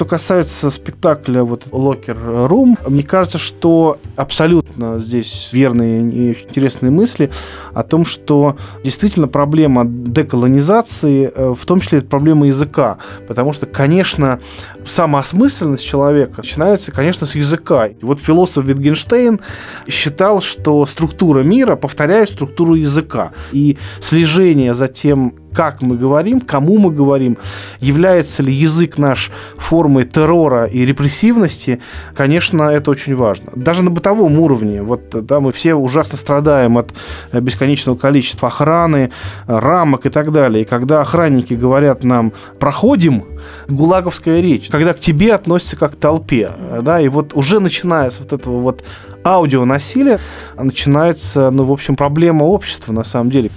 Что 0.00 0.06
касается 0.06 0.70
спектакля 0.70 1.44
вот 1.44 1.66
Locker 1.72 2.48
Room, 2.48 2.78
мне 2.88 3.02
кажется, 3.02 3.36
что 3.36 3.98
абсолютно 4.16 4.98
здесь 4.98 5.50
верные 5.52 6.10
и 6.10 6.30
интересные 6.30 6.90
мысли 6.90 7.30
о 7.74 7.82
том, 7.82 8.06
что 8.06 8.56
действительно 8.82 9.28
проблема 9.28 9.84
деколонизации, 9.84 11.30
э, 11.34 11.54
в 11.54 11.66
том 11.66 11.82
числе 11.82 11.98
это 11.98 12.06
проблема 12.06 12.46
языка. 12.46 12.96
Потому 13.28 13.52
что, 13.52 13.66
конечно, 13.66 14.40
самоосмысленность 14.86 15.84
человека 15.84 16.36
начинается, 16.38 16.92
конечно, 16.92 17.26
с 17.26 17.34
языка. 17.34 17.88
И 17.88 18.02
вот 18.02 18.20
философ 18.20 18.64
Wittgenstein 18.64 19.38
считал, 19.86 20.40
что 20.40 20.86
структура 20.86 21.42
мира 21.42 21.76
повторяет 21.76 22.30
структуру 22.30 22.74
языка. 22.74 23.32
И 23.52 23.76
слежение 24.00 24.72
за 24.72 24.88
тем, 24.88 25.34
как 25.52 25.82
мы 25.82 25.96
говорим, 25.96 26.40
кому 26.40 26.78
мы 26.78 26.90
говорим, 26.90 27.38
является 27.80 28.42
ли 28.42 28.52
язык 28.52 28.98
наш 28.98 29.30
формой 29.56 30.04
террора 30.04 30.66
и 30.66 30.84
репрессивности, 30.84 31.80
конечно, 32.14 32.62
это 32.64 32.90
очень 32.90 33.14
важно. 33.14 33.52
Даже 33.54 33.82
на 33.82 33.90
бытовом 33.90 34.38
уровне, 34.38 34.82
вот, 34.82 35.10
да, 35.10 35.40
мы 35.40 35.52
все 35.52 35.74
ужасно 35.74 36.16
страдаем 36.16 36.78
от 36.78 36.92
бесконечного 37.32 37.96
количества 37.96 38.48
охраны, 38.48 39.10
рамок 39.46 40.06
и 40.06 40.10
так 40.10 40.32
далее. 40.32 40.62
И 40.62 40.66
когда 40.66 41.00
охранники 41.00 41.54
говорят 41.54 42.04
нам 42.04 42.32
«проходим», 42.58 43.24
гулаговская 43.68 44.40
речь, 44.40 44.68
когда 44.68 44.92
к 44.92 45.00
тебе 45.00 45.34
относятся 45.34 45.76
как 45.76 45.92
к 45.92 45.96
толпе, 45.96 46.50
да, 46.82 47.00
и 47.00 47.08
вот 47.08 47.34
уже 47.34 47.58
начиная 47.60 48.10
с 48.10 48.20
вот 48.20 48.32
этого 48.32 48.60
вот 48.60 48.84
аудионасилия, 49.24 50.18
начинается, 50.56 51.50
ну, 51.50 51.64
в 51.64 51.72
общем, 51.72 51.96
проблема 51.96 52.44
общества 52.44 52.92
на 52.92 53.04
самом 53.04 53.30
деле. 53.30 53.50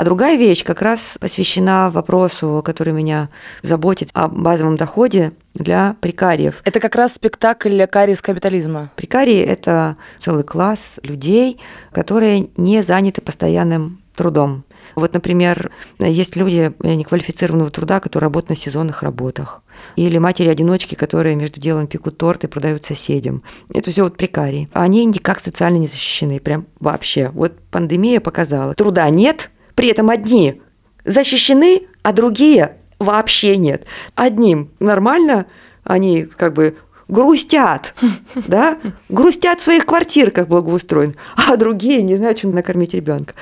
А 0.00 0.04
другая 0.04 0.38
вещь 0.38 0.64
как 0.64 0.80
раз 0.80 1.18
посвящена 1.20 1.90
вопросу, 1.90 2.62
который 2.64 2.94
меня 2.94 3.28
заботит, 3.62 4.08
о 4.14 4.28
базовом 4.28 4.78
доходе 4.78 5.32
для 5.52 5.94
прикариев. 6.00 6.62
Это 6.64 6.80
как 6.80 6.94
раз 6.94 7.12
спектакль 7.12 7.84
«Карий 7.84 8.14
из 8.14 8.22
капитализма». 8.22 8.90
Прикарии– 8.96 9.38
это 9.42 9.98
целый 10.18 10.42
класс 10.42 11.00
людей, 11.02 11.60
которые 11.92 12.48
не 12.56 12.82
заняты 12.82 13.20
постоянным 13.20 14.00
трудом. 14.16 14.64
Вот, 14.94 15.12
например, 15.12 15.70
есть 15.98 16.34
люди 16.34 16.72
неквалифицированного 16.78 17.68
труда, 17.68 18.00
которые 18.00 18.28
работают 18.28 18.48
на 18.48 18.56
сезонных 18.56 19.02
работах. 19.02 19.62
Или 19.96 20.16
матери-одиночки, 20.16 20.94
которые 20.94 21.36
между 21.36 21.60
делом 21.60 21.86
пекут 21.86 22.16
торт 22.16 22.44
и 22.44 22.46
продают 22.46 22.86
соседям. 22.86 23.42
Это 23.70 23.90
все 23.90 24.04
вот 24.04 24.16
прикарии. 24.16 24.70
Они 24.72 25.04
никак 25.04 25.40
социально 25.40 25.76
не 25.76 25.86
защищены, 25.86 26.40
прям 26.40 26.64
вообще. 26.78 27.28
Вот 27.34 27.52
пандемия 27.70 28.20
показала. 28.20 28.72
Труда 28.72 29.06
нет, 29.10 29.50
при 29.80 29.88
этом 29.88 30.10
одни 30.10 30.60
защищены, 31.06 31.86
а 32.02 32.12
другие 32.12 32.76
вообще 32.98 33.56
нет. 33.56 33.86
Одним 34.14 34.72
нормально, 34.78 35.46
они 35.84 36.24
как 36.24 36.52
бы 36.52 36.76
грустят, 37.08 37.94
да, 38.46 38.76
грустят 39.08 39.58
в 39.58 39.62
своих 39.62 39.86
квартирках 39.86 40.48
благоустроен, 40.48 41.16
а 41.34 41.56
другие 41.56 42.02
не 42.02 42.14
знают, 42.16 42.36
чем 42.36 42.54
накормить 42.54 42.92
ребенка. 42.92 43.32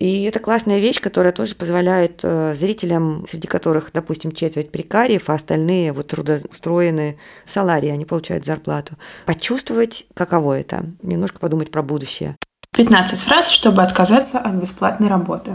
И 0.00 0.24
это 0.24 0.40
классная 0.40 0.80
вещь, 0.80 1.00
которая 1.00 1.32
тоже 1.32 1.54
позволяет 1.54 2.18
э, 2.24 2.56
зрителям, 2.58 3.24
среди 3.30 3.46
которых, 3.46 3.90
допустим, 3.94 4.32
четверть 4.32 4.72
прикариев, 4.72 5.30
а 5.30 5.34
остальные 5.34 5.92
вот 5.92 6.08
трудоустроенные 6.08 7.18
саларии, 7.46 7.90
они 7.90 8.04
получают 8.04 8.44
зарплату, 8.44 8.96
почувствовать, 9.26 10.06
каково 10.12 10.58
это, 10.58 10.86
немножко 11.02 11.38
подумать 11.38 11.70
про 11.70 11.84
будущее. 11.84 12.34
15 12.76 13.20
фраз, 13.20 13.48
чтобы 13.48 13.84
отказаться 13.84 14.40
от 14.40 14.54
бесплатной 14.54 15.06
работы. 15.06 15.52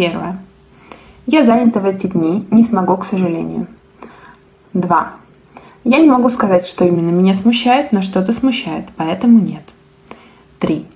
Первое. 0.00 0.38
Я 1.26 1.44
занята 1.44 1.78
в 1.78 1.84
эти 1.84 2.06
дни, 2.06 2.46
не 2.50 2.64
смогу, 2.64 2.96
к 2.96 3.04
сожалению. 3.04 3.66
Два. 4.72 5.10
Я 5.84 5.98
не 5.98 6.08
могу 6.08 6.30
сказать, 6.30 6.66
что 6.66 6.86
именно 6.86 7.10
меня 7.10 7.34
смущает, 7.34 7.92
но 7.92 8.00
что-то 8.00 8.32
смущает, 8.32 8.86
поэтому 8.96 9.40
нет. 9.40 9.60
3. 10.58 10.86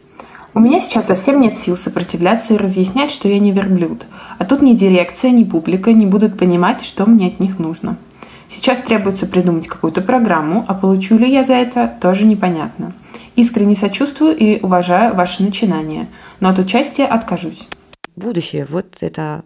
У 0.55 0.61
меня 0.61 0.81
сейчас 0.81 1.09
совсем 1.09 1.43
нет 1.43 1.59
сил 1.59 1.77
сопротивляться 1.77 2.55
и 2.55 2.57
разъяснять, 2.57 3.11
что 3.11 3.29
я 3.29 3.39
не 3.39 3.53
верблюд. 3.53 4.07
А 4.39 4.47
тут 4.47 4.63
ни 4.63 4.73
дирекция, 4.73 5.33
ни 5.33 5.45
публика 5.45 5.93
не 5.93 6.07
будут 6.07 6.39
понимать, 6.39 6.83
что 6.83 7.05
мне 7.05 7.27
от 7.27 7.41
них 7.41 7.59
нужно. 7.59 7.99
Сейчас 8.49 8.79
требуется 8.79 9.27
придумать 9.27 9.69
какую-то 9.69 10.01
программу, 10.01 10.65
а 10.67 10.73
получу 10.73 11.19
ли 11.19 11.31
я 11.31 11.45
за 11.45 11.53
это, 11.53 11.93
тоже 12.01 12.25
непонятно. 12.25 12.95
Искренне 13.37 13.77
сочувствую 13.77 14.35
и 14.35 14.63
уважаю 14.63 15.15
ваши 15.15 15.43
начинания, 15.43 16.09
но 16.41 16.49
от 16.49 16.59
участия 16.59 17.05
откажусь. 17.05 17.69
Будущее, 18.17 18.67
вот 18.69 18.97
это 19.01 19.45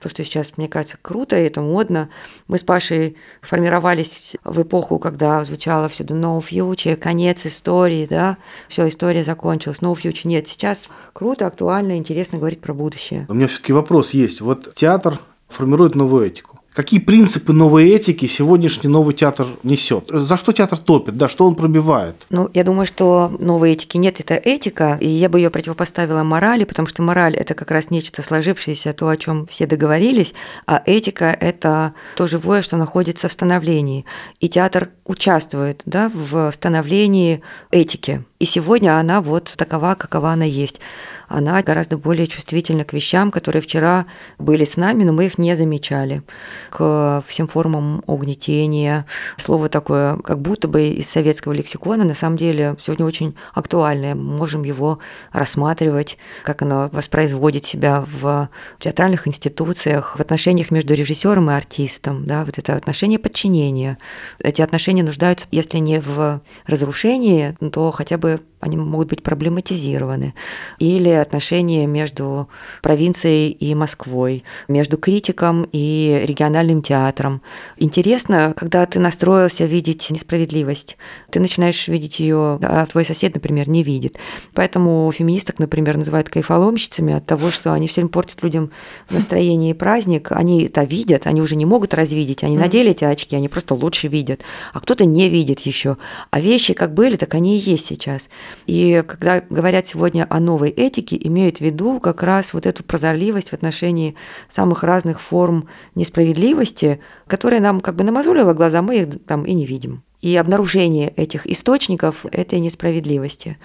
то, 0.00 0.08
что 0.08 0.24
сейчас, 0.24 0.56
мне 0.56 0.68
кажется, 0.68 0.96
круто, 1.00 1.38
и 1.38 1.44
это 1.44 1.60
модно. 1.60 2.08
Мы 2.46 2.58
с 2.58 2.62
Пашей 2.62 3.16
формировались 3.40 4.36
в 4.44 4.62
эпоху, 4.62 4.98
когда 4.98 5.42
звучало 5.44 5.88
все 5.88 6.04
no 6.04 6.40
future, 6.40 6.96
конец 6.96 7.46
истории, 7.46 8.06
да, 8.06 8.38
все, 8.68 8.88
история 8.88 9.24
закончилась, 9.24 9.78
no 9.78 9.94
future. 9.94 10.26
Нет, 10.26 10.48
сейчас 10.48 10.88
круто, 11.12 11.46
актуально, 11.46 11.96
интересно 11.96 12.38
говорить 12.38 12.60
про 12.60 12.74
будущее. 12.74 13.26
У 13.28 13.34
меня 13.34 13.46
все-таки 13.46 13.72
вопрос 13.72 14.10
есть. 14.10 14.40
Вот 14.40 14.74
театр 14.74 15.20
формирует 15.48 15.94
новую 15.94 16.26
этику. 16.26 16.57
Какие 16.78 17.00
принципы 17.00 17.52
новой 17.52 17.90
этики 17.90 18.26
сегодняшний 18.26 18.88
новый 18.88 19.12
театр 19.12 19.48
несет? 19.64 20.04
За 20.12 20.36
что 20.36 20.52
театр 20.52 20.78
топит? 20.78 21.16
Да, 21.16 21.28
что 21.28 21.44
он 21.44 21.56
пробивает? 21.56 22.14
Ну, 22.30 22.48
я 22.54 22.62
думаю, 22.62 22.86
что 22.86 23.36
новой 23.40 23.72
этики 23.72 23.96
нет, 23.96 24.20
это 24.20 24.34
этика, 24.34 24.96
и 25.00 25.08
я 25.08 25.28
бы 25.28 25.40
ее 25.40 25.50
противопоставила 25.50 26.22
морали, 26.22 26.62
потому 26.62 26.86
что 26.86 27.02
мораль– 27.02 27.34
это 27.36 27.54
как 27.54 27.72
раз 27.72 27.90
нечто 27.90 28.22
сложившееся, 28.22 28.92
то, 28.92 29.08
о 29.08 29.16
чем 29.16 29.48
все 29.48 29.66
договорились, 29.66 30.34
а 30.66 30.80
этика– 30.86 31.36
это 31.40 31.94
то 32.14 32.28
живое, 32.28 32.62
что 32.62 32.76
находится 32.76 33.26
в 33.26 33.32
становлении. 33.32 34.04
И 34.38 34.48
театр 34.48 34.90
участвует 35.04 35.82
да, 35.84 36.12
в 36.14 36.52
становлении 36.52 37.42
этики. 37.72 38.24
И 38.38 38.44
сегодня 38.44 38.98
она 38.98 39.20
вот 39.20 39.54
такова, 39.56 39.94
какова 39.94 40.30
она 40.30 40.44
есть 40.44 40.80
она 41.28 41.62
гораздо 41.62 41.98
более 41.98 42.26
чувствительна 42.26 42.84
к 42.84 42.92
вещам, 42.92 43.30
которые 43.30 43.62
вчера 43.62 44.06
были 44.38 44.64
с 44.64 44.76
нами, 44.76 45.04
но 45.04 45.12
мы 45.12 45.26
их 45.26 45.38
не 45.38 45.54
замечали. 45.54 46.22
К 46.70 47.22
всем 47.26 47.46
формам 47.48 48.02
угнетения. 48.06 49.06
Слово 49.36 49.68
такое, 49.68 50.16
как 50.18 50.40
будто 50.40 50.68
бы 50.68 50.88
из 50.88 51.08
советского 51.08 51.52
лексикона, 51.52 52.04
на 52.04 52.14
самом 52.14 52.38
деле 52.38 52.76
сегодня 52.80 53.04
очень 53.04 53.36
актуальное. 53.54 54.14
Мы 54.14 54.38
можем 54.38 54.64
его 54.64 54.98
рассматривать, 55.32 56.16
как 56.42 56.62
оно 56.62 56.88
воспроизводит 56.92 57.64
себя 57.64 58.04
в 58.20 58.48
театральных 58.78 59.28
институциях, 59.28 60.16
в 60.16 60.20
отношениях 60.20 60.70
между 60.70 60.94
режиссером 60.94 61.50
и 61.50 61.54
артистом. 61.54 62.26
Да, 62.26 62.44
вот 62.44 62.58
это 62.58 62.74
отношение 62.74 63.18
подчинения. 63.18 63.98
Эти 64.38 64.62
отношения 64.62 65.02
нуждаются, 65.02 65.46
если 65.50 65.78
не 65.78 66.00
в 66.00 66.40
разрушении, 66.66 67.54
то 67.70 67.90
хотя 67.90 68.16
бы 68.16 68.27
они 68.60 68.76
могут 68.76 69.08
быть 69.08 69.22
проблематизированы. 69.22 70.34
Или 70.78 71.10
отношения 71.10 71.86
между 71.86 72.48
провинцией 72.82 73.50
и 73.50 73.74
Москвой, 73.74 74.44
между 74.66 74.96
критиком 74.96 75.68
и 75.70 76.22
региональным 76.24 76.82
театром. 76.82 77.40
Интересно, 77.76 78.54
когда 78.56 78.84
ты 78.86 78.98
настроился 78.98 79.64
видеть 79.64 80.10
несправедливость, 80.10 80.96
ты 81.30 81.38
начинаешь 81.38 81.86
видеть 81.86 82.18
ее, 82.18 82.58
а 82.62 82.86
твой 82.86 83.04
сосед, 83.04 83.34
например, 83.34 83.68
не 83.68 83.82
видит. 83.82 84.16
Поэтому 84.54 85.10
феминисток, 85.12 85.60
например, 85.60 85.96
называют 85.96 86.28
кайфоломщицами 86.28 87.14
от 87.14 87.26
того, 87.26 87.50
что 87.50 87.72
они 87.72 87.86
все 87.86 88.00
время 88.00 88.10
портят 88.10 88.42
людям 88.42 88.72
настроение 89.08 89.70
и 89.70 89.74
праздник. 89.74 90.32
Они 90.32 90.64
это 90.64 90.82
видят, 90.82 91.26
они 91.26 91.40
уже 91.40 91.54
не 91.54 91.64
могут 91.64 91.94
развидеть, 91.94 92.42
они 92.42 92.56
надели 92.56 92.90
эти 92.90 93.04
очки, 93.04 93.36
они 93.36 93.48
просто 93.48 93.74
лучше 93.74 94.08
видят. 94.08 94.40
А 94.72 94.80
кто-то 94.80 95.04
не 95.04 95.28
видит 95.28 95.60
еще. 95.60 95.96
А 96.30 96.40
вещи 96.40 96.74
как 96.74 96.92
были, 96.92 97.16
так 97.16 97.34
они 97.34 97.56
и 97.56 97.60
есть 97.60 97.86
сейчас. 97.86 98.17
И 98.66 99.02
когда 99.06 99.42
говорят 99.48 99.86
сегодня 99.86 100.26
о 100.28 100.40
новой 100.40 100.70
этике, 100.70 101.18
имеют 101.20 101.58
в 101.58 101.60
виду 101.60 102.00
как 102.00 102.22
раз 102.22 102.54
вот 102.54 102.66
эту 102.66 102.84
прозорливость 102.84 103.50
в 103.50 103.52
отношении 103.52 104.14
самых 104.48 104.82
разных 104.82 105.20
форм 105.20 105.68
несправедливости, 105.94 107.00
которая 107.26 107.60
нам 107.60 107.80
как 107.80 107.96
бы 107.96 108.04
намазулила 108.04 108.52
глаза, 108.52 108.82
мы 108.82 108.96
их 108.96 109.08
там 109.26 109.44
и 109.44 109.52
не 109.54 109.66
видим. 109.66 110.02
И 110.20 110.36
обнаружение 110.36 111.10
этих 111.10 111.46
источников 111.46 112.26
этой 112.32 112.58
несправедливости. 112.58 113.56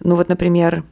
Ну 0.00 0.14
вот, 0.14 0.28
например, 0.28 0.84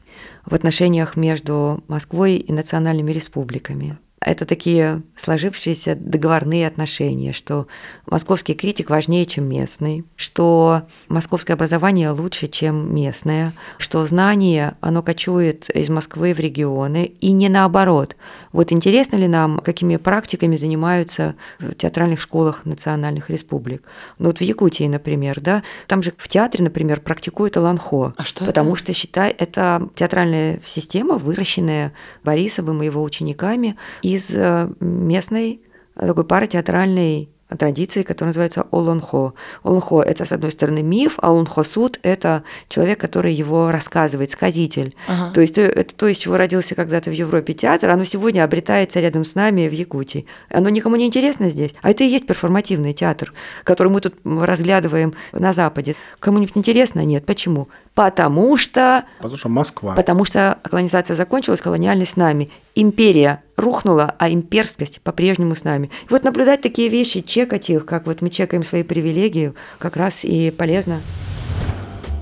в 0.45 0.53
отношениях 0.53 1.15
между 1.15 1.83
Москвой 1.87 2.35
и 2.35 2.51
национальными 2.51 3.11
республиками 3.11 3.97
это 4.25 4.45
такие 4.45 5.03
сложившиеся 5.15 5.95
договорные 5.95 6.67
отношения, 6.67 7.31
что 7.31 7.67
московский 8.07 8.55
критик 8.55 8.89
важнее, 8.89 9.27
чем 9.27 9.47
местный, 9.47 10.03
что 10.15 10.81
московское 11.09 11.55
образование 11.55 12.09
лучше, 12.09 12.47
чем 12.47 12.93
местное, 12.93 13.53
что 13.77 14.03
знание, 14.05 14.77
оно 14.81 15.03
кочует 15.03 15.69
из 15.69 15.89
Москвы 15.89 16.33
в 16.33 16.39
регионы, 16.39 17.05
и 17.05 17.31
не 17.31 17.49
наоборот. 17.49 18.15
Вот 18.51 18.71
интересно 18.71 19.17
ли 19.17 19.27
нам, 19.27 19.59
какими 19.59 19.97
практиками 19.97 20.55
занимаются 20.55 21.35
в 21.59 21.75
театральных 21.75 22.19
школах 22.19 22.65
национальных 22.65 23.29
республик? 23.29 23.83
Ну 24.17 24.27
вот 24.27 24.39
в 24.39 24.41
Якутии, 24.41 24.85
например, 24.85 25.39
да, 25.39 25.61
там 25.87 26.01
же 26.01 26.11
в 26.17 26.27
театре, 26.27 26.63
например, 26.63 26.99
практикуют 26.99 27.57
Аланхо. 27.57 28.15
А 28.17 28.23
что 28.23 28.43
Потому 28.43 28.71
это? 28.71 28.79
что, 28.79 28.93
считай, 28.93 29.29
это 29.29 29.87
театральная 29.93 30.61
система, 30.65 31.19
выращенная 31.19 31.93
Борисовым 32.23 32.81
и 32.81 32.87
его 32.87 33.03
учениками, 33.03 33.77
и 34.01 34.14
из 34.15 34.31
э, 34.33 34.69
местной 34.79 35.61
такой 35.95 36.25
пары 36.25 36.47
театральной 36.47 37.29
традиции, 37.47 38.01
которая 38.01 38.29
называется 38.29 38.65
Олонхо. 38.71 39.33
Олонхо– 39.63 40.01
это, 40.05 40.25
с 40.25 40.31
одной 40.31 40.51
стороны, 40.51 40.81
миф, 40.81 41.19
а 41.21 41.29
Олонхо-суд– 41.29 41.99
это 42.03 42.43
человек, 42.69 42.99
который 42.99 43.33
его 43.33 43.71
рассказывает, 43.71 44.31
сказитель. 44.31 44.95
Ага. 45.07 45.31
То 45.31 45.41
есть 45.41 45.57
э, 45.57 45.63
это 45.63 45.93
то, 45.93 46.07
из 46.07 46.17
чего 46.17 46.37
родился 46.37 46.73
когда-то 46.73 47.11
в 47.11 47.13
Европе 47.13 47.53
театр, 47.53 47.91
оно 47.91 48.03
сегодня 48.03 48.43
обретается 48.43 48.99
рядом 48.99 49.25
с 49.25 49.35
нами 49.35 49.67
в 49.67 49.73
Якутии. 49.73 50.25
Оно 50.49 50.69
никому 50.69 50.95
не 50.95 51.05
интересно 51.05 51.49
здесь. 51.49 51.71
А 51.81 51.91
это 51.91 52.03
и 52.03 52.07
есть 52.07 52.25
перформативный 52.25 52.93
театр, 52.93 53.31
который 53.63 53.89
мы 53.89 54.01
тут 54.01 54.15
разглядываем 54.25 55.13
на 55.31 55.53
Западе. 55.53 55.95
Кому-нибудь 56.19 56.57
интересно? 56.57 57.05
Нет. 57.05 57.25
Почему? 57.25 57.69
Потому 57.93 58.57
что 58.57 59.05
Потому 59.17 59.37
что 59.37 59.49
Москва. 59.49 59.93
Потому 59.93 60.25
что 60.25 60.57
колонизация 60.63 61.15
закончилась, 61.15 61.61
колониальность 61.61 62.11
с 62.11 62.15
нами. 62.15 62.49
Империя 62.73 63.41
рухнула, 63.55 64.15
а 64.17 64.29
имперскость 64.29 65.01
по-прежнему 65.01 65.55
с 65.55 65.63
нами. 65.63 65.89
И 66.03 66.07
вот 66.09 66.23
наблюдать 66.23 66.61
такие 66.61 66.89
вещи, 66.89 67.21
чекать 67.21 67.69
их, 67.69 67.85
как 67.85 68.05
вот 68.05 68.21
мы 68.21 68.29
чекаем 68.29 68.63
свои 68.63 68.83
привилегии, 68.83 69.53
как 69.77 69.95
раз 69.97 70.23
и 70.23 70.51
полезно. 70.51 71.01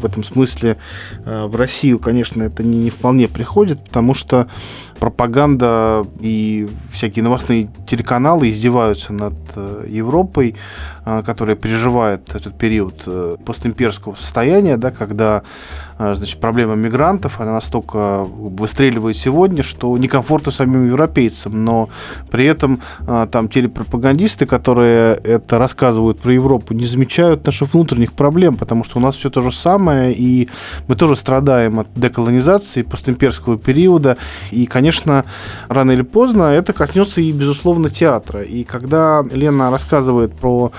В 0.01 0.05
этом 0.05 0.23
смысле 0.23 0.77
э, 1.25 1.45
в 1.45 1.55
Россию, 1.55 1.97
конечно, 1.97 2.43
это 2.43 2.61
не, 2.61 2.77
не 2.77 2.89
вполне 2.89 3.29
приходит, 3.29 3.81
потому 3.85 4.13
что 4.13 4.49
пропаганда 4.99 6.05
и 6.19 6.67
всякие 6.91 7.23
новостные 7.23 7.69
телеканалы 7.87 8.49
издеваются 8.49 9.13
над 9.13 9.33
э, 9.55 9.85
Европой, 9.89 10.55
а, 11.05 11.21
которая 11.23 11.55
переживает 11.55 12.33
этот 12.33 12.57
период 12.57 13.03
э, 13.05 13.37
постимперского 13.45 14.15
состояния, 14.15 14.77
да, 14.77 14.91
когда 14.91 15.43
значит, 15.99 16.39
проблема 16.39 16.73
мигрантов, 16.73 17.39
она 17.39 17.53
настолько 17.53 18.23
выстреливает 18.23 19.15
сегодня, 19.15 19.61
что 19.61 19.95
некомфортно 19.95 20.51
самим 20.51 20.87
европейцам, 20.87 21.63
но 21.63 21.89
при 22.31 22.45
этом 22.45 22.81
там 23.31 23.47
телепропагандисты, 23.47 24.47
которые 24.47 25.13
это 25.13 25.59
рассказывают 25.59 26.19
про 26.19 26.33
Европу, 26.33 26.73
не 26.73 26.87
замечают 26.87 27.45
наших 27.45 27.73
внутренних 27.73 28.13
проблем, 28.13 28.55
потому 28.55 28.83
что 28.83 28.97
у 28.97 29.01
нас 29.01 29.15
все 29.15 29.29
то 29.29 29.43
же 29.43 29.51
самое, 29.51 30.13
и 30.13 30.49
мы 30.87 30.95
тоже 30.95 31.15
страдаем 31.15 31.79
от 31.79 31.87
деколонизации 31.95 32.81
постимперского 32.81 33.57
периода, 33.57 34.17
и, 34.49 34.65
конечно, 34.65 34.82
рано 35.67 35.91
или 35.91 36.01
поздно 36.01 36.43
это 36.43 36.73
коснется 36.73 37.21
и, 37.21 37.31
безусловно, 37.31 37.89
театра. 37.89 38.41
И 38.41 38.63
когда 38.63 39.23
Лена 39.31 39.71
рассказывает 39.71 40.33
про 40.33 40.71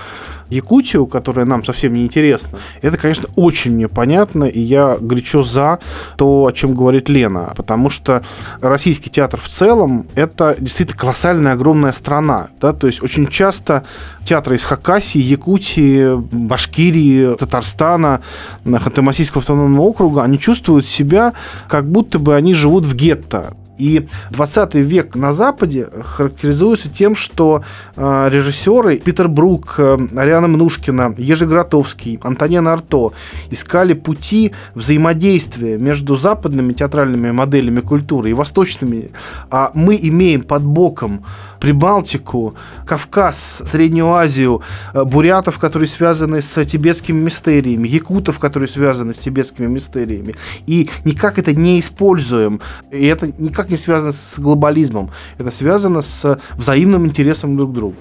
Якутию, 0.49 1.07
которая 1.07 1.45
нам 1.45 1.63
совсем 1.63 1.93
не 1.93 2.03
интересна, 2.03 2.59
это, 2.81 2.97
конечно, 2.97 3.27
очень 3.35 3.71
мне 3.71 3.87
понятно, 3.87 4.43
и 4.43 4.61
я 4.61 4.97
горячо 4.99 5.43
за 5.43 5.79
то, 6.17 6.45
о 6.45 6.51
чем 6.51 6.75
говорит 6.75 7.09
Лена, 7.09 7.53
потому 7.57 7.89
что 7.89 8.21
российский 8.61 9.09
театр 9.09 9.39
в 9.39 9.49
целом 9.49 10.05
это 10.13 10.55
действительно 10.59 10.99
колоссальная, 10.99 11.53
огромная 11.53 11.93
страна, 11.93 12.49
да, 12.61 12.73
то 12.73 12.85
есть 12.85 13.01
очень 13.01 13.27
часто 13.27 13.85
театры 14.23 14.55
из 14.55 14.63
Хакасии, 14.63 15.19
Якутии, 15.19 16.15
Башкирии, 16.15 17.35
Татарстана, 17.35 18.21
Ханты-Мансийского 18.65 19.39
автономного 19.39 19.81
округа, 19.81 20.23
они 20.23 20.39
чувствуют 20.39 20.85
себя, 20.85 21.33
как 21.67 21.89
будто 21.89 22.19
бы 22.19 22.35
они 22.35 22.53
живут 22.53 22.85
в 22.85 22.95
гетто. 22.95 23.55
И 23.77 24.07
20 24.31 24.75
век 24.75 25.15
на 25.15 25.31
Западе 25.31 25.89
характеризуется 26.03 26.89
тем, 26.89 27.15
что 27.15 27.63
э, 27.95 28.29
режиссеры 28.31 28.97
Питер 28.97 29.27
Брук, 29.27 29.75
э, 29.77 29.97
Ариана 30.15 30.47
Мнушкина, 30.47 31.15
Ежи 31.17 31.45
Гратовский, 31.45 32.19
Антонина 32.23 32.73
Арто 32.73 33.11
искали 33.49 33.93
пути 33.93 34.53
взаимодействия 34.75 35.77
между 35.77 36.15
западными 36.15 36.73
театральными 36.73 37.31
моделями 37.31 37.81
культуры 37.81 38.29
и 38.29 38.33
восточными. 38.33 39.11
А 39.49 39.71
мы 39.73 39.99
имеем 40.01 40.43
под 40.43 40.63
боком 40.63 41.25
Прибалтику, 41.59 42.55
Кавказ, 42.85 43.63
Среднюю 43.65 44.11
Азию, 44.13 44.61
э, 44.93 45.03
бурятов, 45.03 45.59
которые 45.59 45.87
связаны 45.87 46.41
с 46.41 46.65
тибетскими 46.65 47.19
мистериями, 47.19 47.87
якутов, 47.87 48.39
которые 48.39 48.69
связаны 48.69 49.13
с 49.13 49.17
тибетскими 49.17 49.67
мистериями. 49.67 50.35
И 50.67 50.89
никак 51.05 51.39
это 51.39 51.53
не 51.53 51.79
используем. 51.79 52.59
И 52.91 53.05
это 53.05 53.31
никак 53.37 53.69
не 53.69 53.77
связано 53.77 54.11
с 54.11 54.39
глобализмом. 54.39 55.11
Это 55.37 55.51
связано 55.51 56.01
с 56.01 56.39
взаимным 56.57 57.05
интересом 57.05 57.57
друг 57.57 57.71
к 57.71 57.73
другу. 57.73 57.95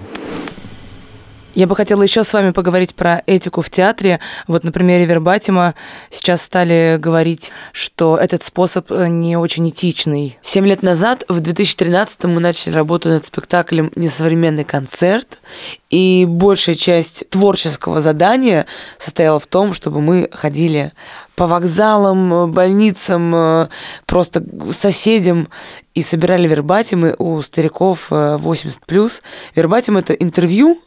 Я 1.55 1.69
бы 1.69 1.77
хотела 1.77 2.03
еще 2.03 2.25
с 2.25 2.33
вами 2.33 2.51
поговорить 2.51 2.97
про 2.97 3.23
этику 3.27 3.63
в 3.63 3.71
театре. 3.71 4.19
Вот 4.49 4.65
на 4.65 4.73
примере 4.73 5.05
Вербатима 5.05 5.75
сейчас 6.11 6.43
стали 6.43 6.97
говорить, 6.99 7.53
что 7.73 8.17
этот 8.17 8.43
способ 8.43 8.91
э, 8.91 9.07
не 9.07 9.37
очень 9.37 9.69
этичный. 9.69 10.37
Семь 10.43 10.67
лет 10.67 10.83
назад, 10.83 11.25
в 11.29 11.39
2013 11.39 12.25
мы 12.25 12.41
начали 12.41 12.75
работу 12.75 13.09
над 13.09 13.25
спектаклем 13.25 13.93
«Несовременный 13.95 14.65
концерт», 14.65 15.39
и 15.95 16.27
большая 16.27 16.75
часть 16.75 17.23
творческого 17.31 18.01
задания 18.01 18.67
состояла 18.99 19.39
в 19.39 19.47
том, 19.47 19.75
чтобы 19.75 20.01
мы 20.01 20.29
ходили 20.33 20.91
по 21.37 21.47
вокзалам, 21.47 22.51
больницам, 22.51 23.33
э, 23.33 23.69
просто 24.05 24.45
соседям 24.73 25.49
и 25.95 26.03
собирали 26.03 26.49
вербатимы 26.49 27.15
у 27.17 27.41
стариков 27.43 28.11
80+. 28.11 29.23
Э, 29.23 29.27
Вербатим– 29.55 29.97
это 29.99 30.15
интервью, 30.15 30.81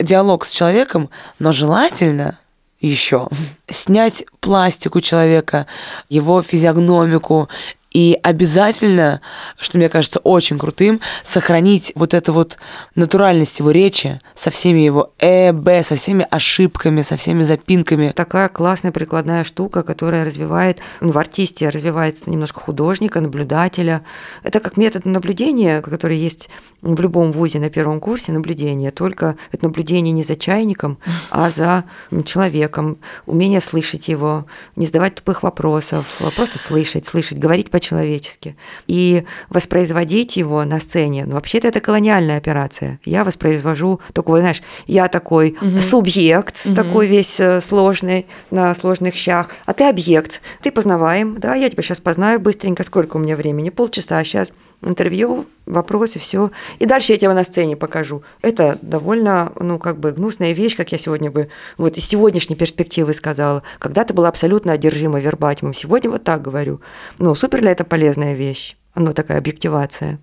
диалог 0.00 0.46
с 0.46 0.50
человеком, 0.50 1.10
но 1.38 1.52
желательно 1.52 2.38
еще 2.80 3.28
снять 3.68 4.24
пластику 4.40 5.02
человека, 5.02 5.66
его 6.08 6.40
физиогномику 6.40 7.50
и 7.94 8.18
обязательно, 8.24 9.20
что 9.56 9.78
мне 9.78 9.88
кажется 9.88 10.18
очень 10.18 10.58
крутым, 10.58 11.00
сохранить 11.22 11.92
вот 11.94 12.12
эту 12.12 12.32
вот 12.32 12.58
натуральность 12.96 13.60
его 13.60 13.70
речи 13.70 14.20
со 14.34 14.50
всеми 14.50 14.80
его 14.80 15.12
э, 15.20 15.52
со 15.84 15.94
всеми 15.94 16.26
ошибками, 16.28 17.02
со 17.02 17.16
всеми 17.16 17.42
запинками. 17.42 18.12
Такая 18.14 18.48
классная 18.48 18.90
прикладная 18.90 19.44
штука, 19.44 19.84
которая 19.84 20.24
развивает, 20.24 20.80
ну, 21.00 21.12
в 21.12 21.18
артисте 21.18 21.68
развивается 21.68 22.28
немножко 22.30 22.58
художника, 22.58 23.20
наблюдателя. 23.20 24.02
Это 24.42 24.58
как 24.58 24.76
метод 24.76 25.04
наблюдения, 25.04 25.80
который 25.80 26.16
есть 26.16 26.50
в 26.82 27.00
любом 27.00 27.30
вузе 27.30 27.60
на 27.60 27.70
первом 27.70 28.00
курсе 28.00 28.32
наблюдения, 28.32 28.90
только 28.90 29.36
это 29.52 29.66
наблюдение 29.66 30.10
не 30.10 30.24
за 30.24 30.34
чайником, 30.34 30.98
а 31.30 31.48
за 31.48 31.84
человеком, 32.24 32.98
умение 33.26 33.60
слышать 33.60 34.08
его, 34.08 34.46
не 34.74 34.86
задавать 34.86 35.14
тупых 35.14 35.44
вопросов, 35.44 36.16
а 36.18 36.32
просто 36.32 36.58
слышать, 36.58 37.06
слышать, 37.06 37.38
говорить 37.38 37.70
по 37.70 37.83
по-человечески. 37.84 38.56
И 38.86 39.24
воспроизводить 39.50 40.36
его 40.36 40.64
на 40.64 40.80
сцене, 40.80 41.24
ну, 41.26 41.34
вообще-то 41.34 41.68
это 41.68 41.80
колониальная 41.80 42.38
операция. 42.38 42.98
Я 43.04 43.24
воспроизвожу 43.24 44.00
такой, 44.12 44.40
знаешь, 44.40 44.62
я 44.86 45.08
такой 45.08 45.56
угу. 45.60 45.80
субъект, 45.82 46.62
угу. 46.66 46.74
такой 46.74 47.06
весь 47.06 47.38
э, 47.40 47.60
сложный, 47.60 48.26
на 48.50 48.74
сложных 48.74 49.14
щах, 49.14 49.50
а 49.66 49.72
ты 49.72 49.84
объект, 49.84 50.40
ты 50.62 50.70
познаваем, 50.70 51.38
да, 51.38 51.54
я 51.54 51.68
тебя 51.68 51.82
сейчас 51.82 52.00
познаю 52.00 52.40
быстренько, 52.40 52.84
сколько 52.84 53.16
у 53.16 53.20
меня 53.20 53.36
времени, 53.36 53.70
полчаса, 53.70 54.22
сейчас 54.24 54.52
интервью, 54.84 55.46
вопросы, 55.66 56.18
все. 56.18 56.50
И 56.78 56.86
дальше 56.86 57.12
я 57.12 57.18
тебе 57.18 57.32
на 57.32 57.44
сцене 57.44 57.76
покажу. 57.76 58.22
Это 58.42 58.78
довольно, 58.82 59.52
ну, 59.58 59.78
как 59.78 59.98
бы 59.98 60.12
гнусная 60.12 60.52
вещь, 60.52 60.76
как 60.76 60.92
я 60.92 60.98
сегодня 60.98 61.30
бы, 61.30 61.48
вот 61.76 61.96
из 61.96 62.06
сегодняшней 62.06 62.56
перспективы 62.56 63.14
сказала. 63.14 63.62
Когда-то 63.78 64.14
была 64.14 64.28
абсолютно 64.28 64.72
одержима 64.72 65.20
вербатимом, 65.20 65.74
сегодня 65.74 66.10
вот 66.10 66.24
так 66.24 66.42
говорю. 66.42 66.80
Ну, 67.18 67.34
супер 67.34 67.62
ли 67.62 67.68
это 67.70 67.84
полезная 67.84 68.34
вещь? 68.34 68.76
Ну, 68.94 69.12
такая 69.12 69.38
объективация. 69.38 70.20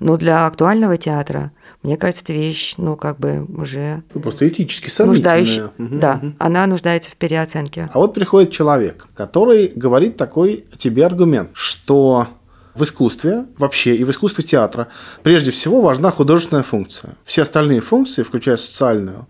Но 0.00 0.16
для 0.16 0.46
актуального 0.46 0.96
театра, 0.96 1.52
мне 1.82 1.98
кажется, 1.98 2.22
эта 2.22 2.32
вещь, 2.32 2.74
ну, 2.78 2.96
как 2.96 3.18
бы 3.18 3.44
уже... 3.44 4.02
Ну, 4.14 4.20
просто 4.22 4.48
этически 4.48 4.90
нуждающая. 5.02 5.66
Угу, 5.78 5.88
да, 5.98 6.20
угу. 6.22 6.32
она 6.38 6.66
нуждается 6.66 7.10
в 7.10 7.16
переоценке. 7.16 7.90
А 7.92 7.98
вот 7.98 8.14
приходит 8.14 8.50
человек, 8.50 9.06
который 9.14 9.70
говорит 9.74 10.16
такой 10.16 10.64
тебе 10.78 11.04
аргумент, 11.04 11.50
что 11.52 12.28
в 12.74 12.82
искусстве 12.82 13.46
вообще 13.56 13.96
и 13.96 14.04
в 14.04 14.10
искусстве 14.10 14.44
театра 14.44 14.88
прежде 15.22 15.50
всего 15.50 15.80
важна 15.80 16.10
художественная 16.10 16.62
функция. 16.62 17.14
Все 17.24 17.42
остальные 17.42 17.80
функции, 17.80 18.22
включая 18.22 18.56
социальную 18.56 19.28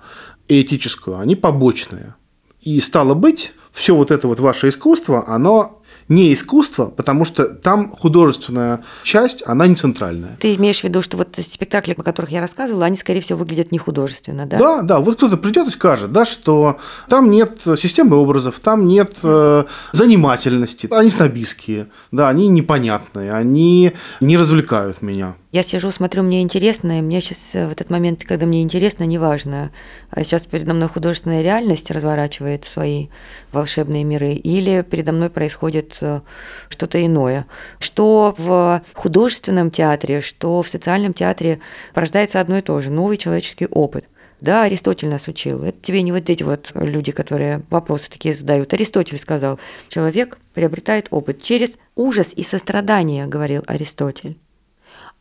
и 0.48 0.62
этическую, 0.62 1.18
они 1.18 1.36
побочные. 1.36 2.14
И 2.60 2.80
стало 2.80 3.14
быть, 3.14 3.52
все 3.72 3.94
вот 3.94 4.10
это 4.10 4.28
вот 4.28 4.40
ваше 4.40 4.68
искусство, 4.68 5.28
оно 5.28 5.82
не 6.08 6.32
искусство, 6.34 6.86
потому 6.86 7.24
что 7.24 7.46
там 7.46 7.90
художественная 7.90 8.84
часть, 9.02 9.42
она 9.46 9.66
не 9.66 9.74
центральная. 9.74 10.36
Ты 10.40 10.54
имеешь 10.54 10.80
в 10.80 10.84
виду, 10.84 11.02
что 11.02 11.16
вот 11.16 11.38
спектакли, 11.40 11.94
о 11.96 12.02
которых 12.02 12.30
я 12.30 12.40
рассказывала, 12.40 12.86
они, 12.86 12.96
скорее 12.96 13.20
всего, 13.20 13.38
выглядят 13.38 13.72
не 13.72 13.78
художественно, 13.78 14.46
да? 14.46 14.58
Да, 14.58 14.82
да. 14.82 15.00
Вот 15.00 15.16
кто-то 15.16 15.36
придет 15.36 15.68
и 15.68 15.70
скажет, 15.70 16.12
да, 16.12 16.24
что 16.24 16.78
там 17.08 17.30
нет 17.30 17.58
системы 17.78 18.16
образов, 18.16 18.60
там 18.60 18.86
нет 18.86 19.16
э, 19.22 19.64
занимательности, 19.92 20.88
они 20.90 21.10
снобистские, 21.10 21.88
да, 22.12 22.28
они 22.28 22.48
непонятные, 22.48 23.32
они 23.32 23.92
не 24.20 24.36
развлекают 24.36 25.02
меня. 25.02 25.34
Я 25.54 25.62
сижу, 25.62 25.92
смотрю, 25.92 26.24
мне 26.24 26.42
интересно, 26.42 26.98
и 26.98 27.00
мне 27.00 27.20
сейчас 27.20 27.54
э, 27.54 27.68
в 27.68 27.70
этот 27.70 27.88
момент, 27.88 28.24
когда 28.24 28.44
мне 28.44 28.60
интересно, 28.60 29.04
неважно, 29.04 29.70
а 30.10 30.24
сейчас 30.24 30.46
передо 30.46 30.74
мной 30.74 30.88
художественная 30.88 31.42
реальность 31.42 31.92
разворачивает 31.92 32.64
свои 32.64 33.06
волшебные 33.52 34.02
миры, 34.02 34.32
или 34.32 34.82
передо 34.82 35.12
мной 35.12 35.30
происходит 35.30 35.96
э, 36.00 36.22
что-то 36.68 37.06
иное. 37.06 37.46
Что 37.78 38.34
в 38.36 38.82
художественном 38.94 39.70
театре, 39.70 40.22
что 40.22 40.60
в 40.60 40.66
социальном 40.66 41.14
театре 41.14 41.60
порождается 41.94 42.40
одно 42.40 42.58
и 42.58 42.60
то 42.60 42.80
же– 42.80 42.90
новый 42.90 43.16
человеческий 43.16 43.66
опыт. 43.66 44.06
Да, 44.40 44.64
Аристотель 44.64 45.08
нас 45.08 45.28
учил. 45.28 45.62
Это 45.62 45.80
тебе 45.80 46.02
не 46.02 46.10
вот 46.10 46.28
эти 46.28 46.42
вот 46.42 46.72
люди, 46.74 47.12
которые 47.12 47.62
вопросы 47.70 48.10
такие 48.10 48.34
задают. 48.34 48.74
Аристотель 48.74 49.20
сказал, 49.20 49.60
человек 49.88 50.36
приобретает 50.52 51.06
опыт 51.12 51.44
через 51.44 51.74
ужас 51.94 52.32
и 52.34 52.42
сострадание, 52.42 53.28
говорил 53.28 53.62
Аристотель. 53.68 54.36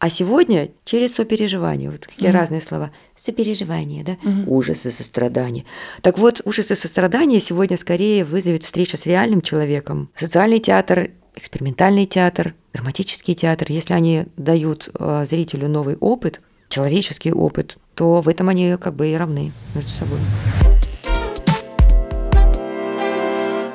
А 0.04 0.10
сегодня 0.10 0.70
через 0.84 1.16
сопереживание. 1.16 1.90
Вот 1.90 2.08
какие 2.08 2.30
mm 2.30 2.34
разные 2.34 2.60
слова. 2.60 2.92
Сопереживание, 3.16 4.04
да? 4.04 4.18
mm 4.22 4.44
Ужас 4.48 4.86
и 4.86 4.92
сострадание. 4.92 5.64
Так 6.02 6.18
вот, 6.18 6.42
ужас 6.44 6.72
и 6.72 6.76
сострадание 6.76 7.40
сегодня 7.40 7.78
скорее 7.78 8.26
вызовет 8.26 8.66
встреча 8.66 8.98
с 8.98 9.06
реальным 9.06 9.42
человеком. 9.42 10.10
Социальный 10.14 10.60
театр, 10.60 11.12
экспериментальный 11.38 12.06
театр, 12.06 12.54
драматический 12.74 13.34
театр, 13.34 13.68
если 13.70 13.94
они 13.94 14.26
дают 14.36 14.90
э, 14.94 15.26
зрителю 15.26 15.70
новый 15.70 15.96
опыт, 15.96 16.42
человеческий 16.68 17.32
опыт, 17.32 17.78
то 17.96 18.20
в 18.20 18.28
этом 18.28 18.50
они 18.50 18.76
как 18.76 18.96
бы 18.96 19.08
и 19.08 19.16
равны 19.16 19.54
между 19.74 19.90
собой. 19.90 20.20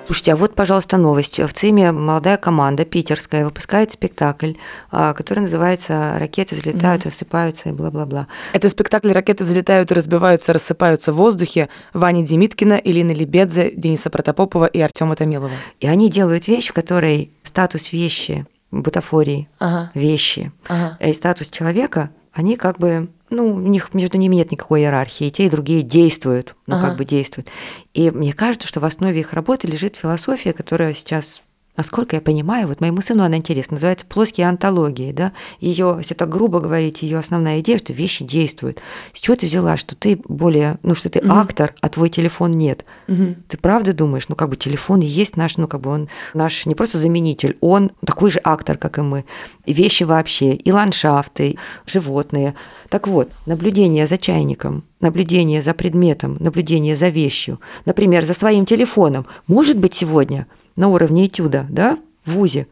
Слушайте, 0.08 0.32
а 0.32 0.36
вот, 0.36 0.54
пожалуйста, 0.54 0.96
новость. 0.96 1.38
В 1.38 1.52
ЦИМе 1.52 1.92
молодая 1.92 2.38
команда 2.38 2.86
питерская 2.86 3.44
выпускает 3.44 3.92
спектакль, 3.92 4.54
а, 4.90 5.12
который 5.12 5.40
называется 5.40 6.14
«Ракеты 6.18 6.54
взлетают, 6.54 7.04
рассыпаются» 7.04 7.68
и 7.68 7.72
бла-бла-бла. 7.72 8.26
Это 8.54 8.70
спектакль 8.70 9.12
«Ракеты 9.12 9.44
взлетают 9.44 9.90
и 9.90 9.94
разбиваются, 9.94 10.54
рассыпаются 10.54 11.12
в 11.12 11.16
воздухе» 11.16 11.68
Вани 11.92 12.24
Демиткина, 12.24 12.78
Илины 12.78 13.10
Лебедзе, 13.10 13.70
Дениса 13.70 14.08
Протопопова 14.08 14.64
и 14.64 14.80
Артема 14.80 15.14
Томилова. 15.14 15.52
И 15.78 15.86
они 15.86 16.08
делают 16.10 16.48
вещь, 16.48 16.68
в 16.68 16.72
которой 16.72 17.30
статус 17.42 17.92
вещи, 17.92 18.46
бутафории, 18.70 19.46
Ага, 19.58 19.90
вещи, 19.92 20.52
ага. 20.68 20.96
и 21.06 21.12
статус 21.12 21.50
человека, 21.50 22.08
они 22.32 22.56
как 22.56 22.78
бы, 22.78 23.10
ну, 23.30 23.46
у 23.54 23.58
них 23.58 23.94
между 23.94 24.18
ними 24.18 24.36
нет 24.36 24.50
никакой 24.50 24.80
иерархии, 24.82 25.26
и 25.26 25.30
те, 25.30 25.46
и 25.46 25.50
другие 25.50 25.82
действуют, 25.82 26.56
ну, 26.66 26.76
Ага. 26.76 26.88
как 26.88 26.96
бы 26.98 27.04
действуют. 27.04 27.48
И 27.94 28.10
мне 28.10 28.32
кажется, 28.32 28.66
что 28.68 28.80
в 28.80 28.84
основе 28.84 29.20
их 29.20 29.32
работы 29.32 29.66
лежит 29.66 29.96
философия, 29.96 30.52
которая 30.52 30.94
сейчас 30.94 31.42
Насколько 31.78 32.16
я 32.16 32.20
понимаю, 32.20 32.66
вот 32.66 32.80
моему 32.80 33.00
сыну 33.00 33.22
она 33.22 33.36
интересна, 33.36 33.76
называется 33.76 34.04
«Плоские 34.04 34.48
антологии», 34.48 35.12
да, 35.12 35.32
ее, 35.60 35.94
если 35.98 36.14
так 36.14 36.28
грубо 36.28 36.58
говорить, 36.58 37.02
ее 37.02 37.18
основная 37.18 37.60
идея, 37.60 37.78
что 37.78 37.92
вещи 37.92 38.24
действуют. 38.24 38.80
С 39.12 39.20
чего 39.20 39.36
ты 39.36 39.46
взяла, 39.46 39.76
что 39.76 39.94
ты 39.94 40.20
более, 40.26 40.78
ну, 40.82 40.96
что 40.96 41.08
ты 41.08 41.20
Мгм. 41.20 41.30
актор, 41.30 41.74
а 41.80 41.88
твой 41.88 42.08
телефон 42.08 42.50
нет? 42.50 42.84
Мгм. 43.06 43.36
Ты 43.46 43.58
правда 43.58 43.92
думаешь, 43.92 44.28
ну 44.28 44.34
как 44.34 44.48
бы 44.48 44.56
телефон 44.56 45.02
и 45.02 45.06
есть 45.06 45.36
наш, 45.36 45.56
ну 45.56 45.68
как 45.68 45.82
бы 45.82 45.90
он 45.90 46.08
наш 46.34 46.66
не 46.66 46.74
просто 46.74 46.98
заменитель, 46.98 47.56
он 47.60 47.92
такой 48.04 48.32
же 48.32 48.40
актор, 48.42 48.76
как 48.76 48.98
и 48.98 49.02
мы. 49.02 49.24
И 49.64 49.72
вещи 49.72 50.02
вообще, 50.02 50.54
и 50.54 50.72
ландшафты, 50.72 51.50
и 51.50 51.58
животные. 51.86 52.56
Так 52.88 53.06
вот, 53.06 53.30
наблюдение 53.46 54.08
за 54.08 54.18
чайником, 54.18 54.82
наблюдение 55.00 55.62
за 55.62 55.74
предметом, 55.74 56.36
наблюдение 56.40 56.96
за 56.96 57.08
вещью, 57.08 57.60
например, 57.86 58.24
за 58.24 58.34
своим 58.34 58.66
телефоном, 58.66 59.26
может 59.46 59.78
быть 59.78 59.94
сегодня 59.94 60.46
на 60.76 60.88
уровне 60.88 61.26
этюда, 61.26 61.66
да, 61.68 61.98
в 62.24 62.32
ВУЗе, 62.32 62.66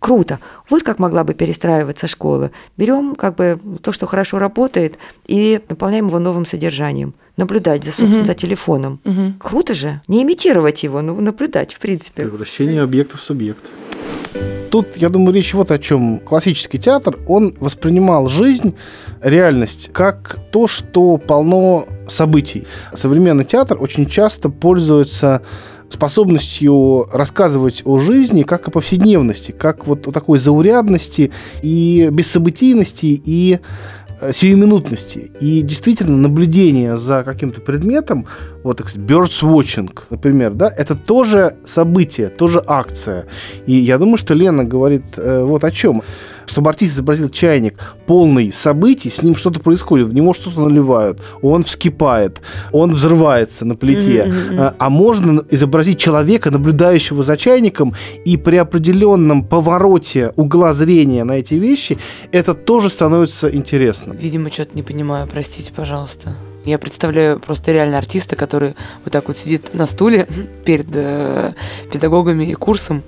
Круто. 0.00 0.38
Вот 0.70 0.84
как 0.84 1.00
могла 1.00 1.24
бы 1.24 1.34
перестраиваться 1.34 2.06
школа. 2.06 2.52
Берем 2.76 3.16
как 3.16 3.34
бы 3.34 3.58
то, 3.82 3.90
что 3.90 4.06
хорошо 4.06 4.38
работает, 4.38 4.96
и 5.26 5.60
наполняем 5.68 6.06
его 6.06 6.20
новым 6.20 6.46
содержанием. 6.46 7.14
Наблюдать 7.36 7.82
за, 7.84 7.90
собственно, 7.90 8.18
Мгм. 8.18 8.24
за 8.26 8.34
телефоном. 8.34 9.00
Мгм. 9.04 9.38
Круто 9.40 9.74
же. 9.74 10.00
Не 10.06 10.22
имитировать 10.22 10.84
его, 10.84 11.02
но 11.02 11.14
наблюдать, 11.14 11.74
в 11.74 11.80
принципе. 11.80 12.22
Превращение 12.22 12.82
объекта 12.82 13.16
в 13.16 13.20
субъект. 13.20 13.72
Тут, 14.70 14.96
я 14.96 15.08
думаю, 15.08 15.34
речь 15.34 15.54
вот 15.54 15.70
о 15.70 15.78
чем. 15.78 16.18
Классический 16.18 16.78
театр, 16.78 17.18
он 17.26 17.54
воспринимал 17.60 18.28
жизнь, 18.28 18.74
реальность, 19.22 19.90
как 19.92 20.38
то, 20.50 20.66
что 20.66 21.16
полно 21.16 21.86
событий. 22.08 22.66
Современный 22.92 23.44
театр 23.44 23.78
очень 23.80 24.06
часто 24.06 24.50
пользуется 24.50 25.42
способностью 25.88 27.06
рассказывать 27.12 27.82
о 27.86 27.98
жизни 27.98 28.42
как 28.42 28.68
о 28.68 28.70
повседневности, 28.70 29.52
как 29.52 29.86
вот 29.86 30.06
о 30.06 30.12
такой 30.12 30.38
заурядности 30.38 31.32
и 31.62 32.08
бессобытийности 32.12 33.20
и 33.24 33.60
сиюминутности. 34.32 35.30
И 35.40 35.62
действительно, 35.62 36.16
наблюдение 36.16 36.96
за 36.96 37.22
каким-то 37.24 37.60
предметом, 37.60 38.26
вот, 38.62 38.78
так 38.78 38.88
сказать, 38.88 39.08
birds 39.08 39.42
watching, 39.42 39.90
например, 40.10 40.52
да, 40.54 40.72
это 40.76 40.94
тоже 40.94 41.56
событие, 41.64 42.28
тоже 42.28 42.62
акция. 42.66 43.26
И 43.66 43.72
я 43.72 43.98
думаю, 43.98 44.16
что 44.18 44.34
Лена 44.34 44.64
говорит 44.64 45.04
э, 45.16 45.42
вот 45.44 45.64
о 45.64 45.70
чем. 45.70 46.02
Чтобы 46.48 46.70
артист 46.70 46.94
изобразил 46.94 47.28
чайник 47.28 47.78
полный 48.06 48.52
событий, 48.52 49.10
с 49.10 49.22
ним 49.22 49.36
что-то 49.36 49.60
происходит, 49.60 50.08
в 50.08 50.14
него 50.14 50.32
что-то 50.32 50.60
наливают, 50.60 51.20
он 51.42 51.62
вскипает, 51.62 52.40
он 52.72 52.92
взрывается 52.92 53.64
на 53.64 53.76
плите. 53.76 54.32
А, 54.58 54.74
а 54.78 54.90
можно 54.90 55.44
изобразить 55.50 55.98
человека, 55.98 56.50
наблюдающего 56.50 57.22
за 57.22 57.36
чайником, 57.36 57.94
и 58.24 58.36
при 58.36 58.56
определенном 58.56 59.44
повороте 59.44 60.32
угла 60.36 60.72
зрения 60.72 61.24
на 61.24 61.32
эти 61.32 61.54
вещи 61.54 61.98
это 62.32 62.54
тоже 62.54 62.88
становится 62.88 63.54
интересным. 63.54 64.16
Видимо, 64.16 64.50
что-то 64.50 64.74
не 64.74 64.82
понимаю, 64.82 65.28
простите, 65.30 65.72
пожалуйста. 65.72 66.34
Я 66.64 66.78
представляю 66.78 67.40
просто 67.40 67.72
реально 67.72 67.98
артиста, 67.98 68.36
который 68.36 68.74
вот 69.04 69.12
так 69.12 69.28
вот 69.28 69.36
сидит 69.36 69.74
на 69.74 69.86
стуле 69.86 70.26
перед 70.64 70.88
э, 70.92 71.54
педагогами 71.90 72.44
и 72.44 72.54
курсом 72.54 73.02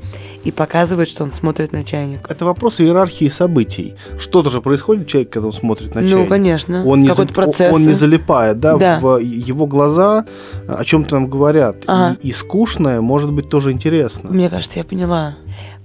и 0.45 0.51
показывает, 0.51 1.09
что 1.09 1.23
он 1.25 1.31
смотрит 1.31 1.73
на 1.73 1.85
чайник. 1.85 2.21
Это 2.29 2.45
вопрос 2.45 2.81
иерархии 2.81 3.29
событий. 3.29 3.95
Что-то 4.19 4.49
же 4.51 4.61
происходит 4.63 5.05
у 5.05 5.07
человека, 5.07 5.33
когда 5.33 5.47
он 5.49 5.53
смотрит 5.53 5.95
на 5.95 6.01
Ну, 6.01 6.09
чайник. 6.09 6.29
конечно. 6.29 6.87
Он 6.87 7.01
не, 7.03 7.13
за- 7.13 7.27
процесс. 7.27 7.75
он 7.75 7.87
не 7.87 7.93
залипает, 7.93 8.59
да, 8.59 8.77
Да. 8.77 8.99
в 9.01 9.19
его 9.19 9.67
глаза 9.67 10.25
о 10.67 10.85
чем-то 10.85 11.17
нам 11.17 11.29
говорят. 11.29 11.77
Ага. 11.87 12.17
И, 12.23 12.29
и 12.29 12.33
скучное 12.33 13.01
может 13.01 13.31
быть 13.33 13.49
тоже 13.49 13.73
интересно. 13.73 14.31
Мне 14.31 14.49
кажется, 14.49 14.79
я 14.79 14.85
поняла. 14.85 15.37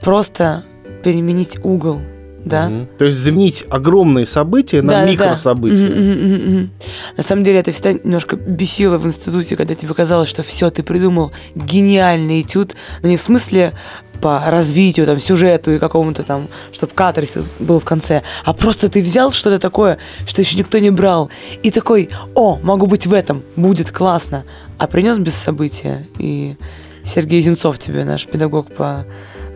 Просто 0.02 0.64
переменить 1.04 1.60
угол, 1.64 2.00
да? 2.46 2.70
Мгм. 2.70 2.88
То 2.98 3.06
есть 3.06 3.18
заменить 3.18 3.66
огромные 3.70 4.26
события 4.26 4.82
на 4.82 4.94
Да, 4.94 5.00
да, 5.02 5.06
да. 5.06 5.12
микрособытия. 5.12 5.90
Мгм, 5.90 6.12
мгм, 6.12 6.26
мгм, 6.26 6.50
мгм. 6.52 6.70
На 7.18 7.24
самом 7.24 7.44
деле 7.44 7.60
это 7.60 7.72
всегда 7.72 7.94
немножко 7.94 8.36
бесило 8.36 8.98
в 8.98 9.06
институте, 9.06 9.56
когда 9.56 9.76
тебе 9.76 9.94
казалось, 9.94 10.30
что 10.30 10.44
все, 10.44 10.70
ты 10.70 10.84
придумал 10.84 11.32
гениальный 11.56 12.42
этюд, 12.42 12.76
но 13.02 13.10
не 13.10 13.18
в 13.18 13.22
смысле 13.22 13.74
по 14.22 14.42
развитию, 14.48 15.06
там, 15.06 15.20
сюжету 15.20 15.74
и 15.74 15.80
какому-то 15.80 16.24
там, 16.24 16.48
чтобы 16.72 16.94
катарсис 16.94 17.44
был 17.60 17.80
в 17.80 17.84
конце, 17.84 18.22
а 18.46 18.54
просто 18.54 18.88
ты 18.88 19.02
взял 19.02 19.32
что-то 19.32 19.60
такое, 19.60 19.98
что 20.26 20.42
еще 20.42 20.58
никто 20.58 20.78
не 20.78 20.90
брал, 20.90 21.30
и 21.64 21.70
такой, 21.72 22.10
о, 22.34 22.58
могу 22.64 22.86
быть 22.88 23.06
в 23.06 23.14
этом, 23.14 23.44
будет 23.58 23.92
классно, 23.92 24.46
а 24.78 24.88
принес 24.88 25.18
без 25.18 25.36
события, 25.36 26.08
и 26.18 26.56
Сергей 27.04 27.42
Земцов 27.42 27.78
тебе, 27.78 28.06
наш 28.06 28.26
педагог 28.26 28.74
по 28.74 29.06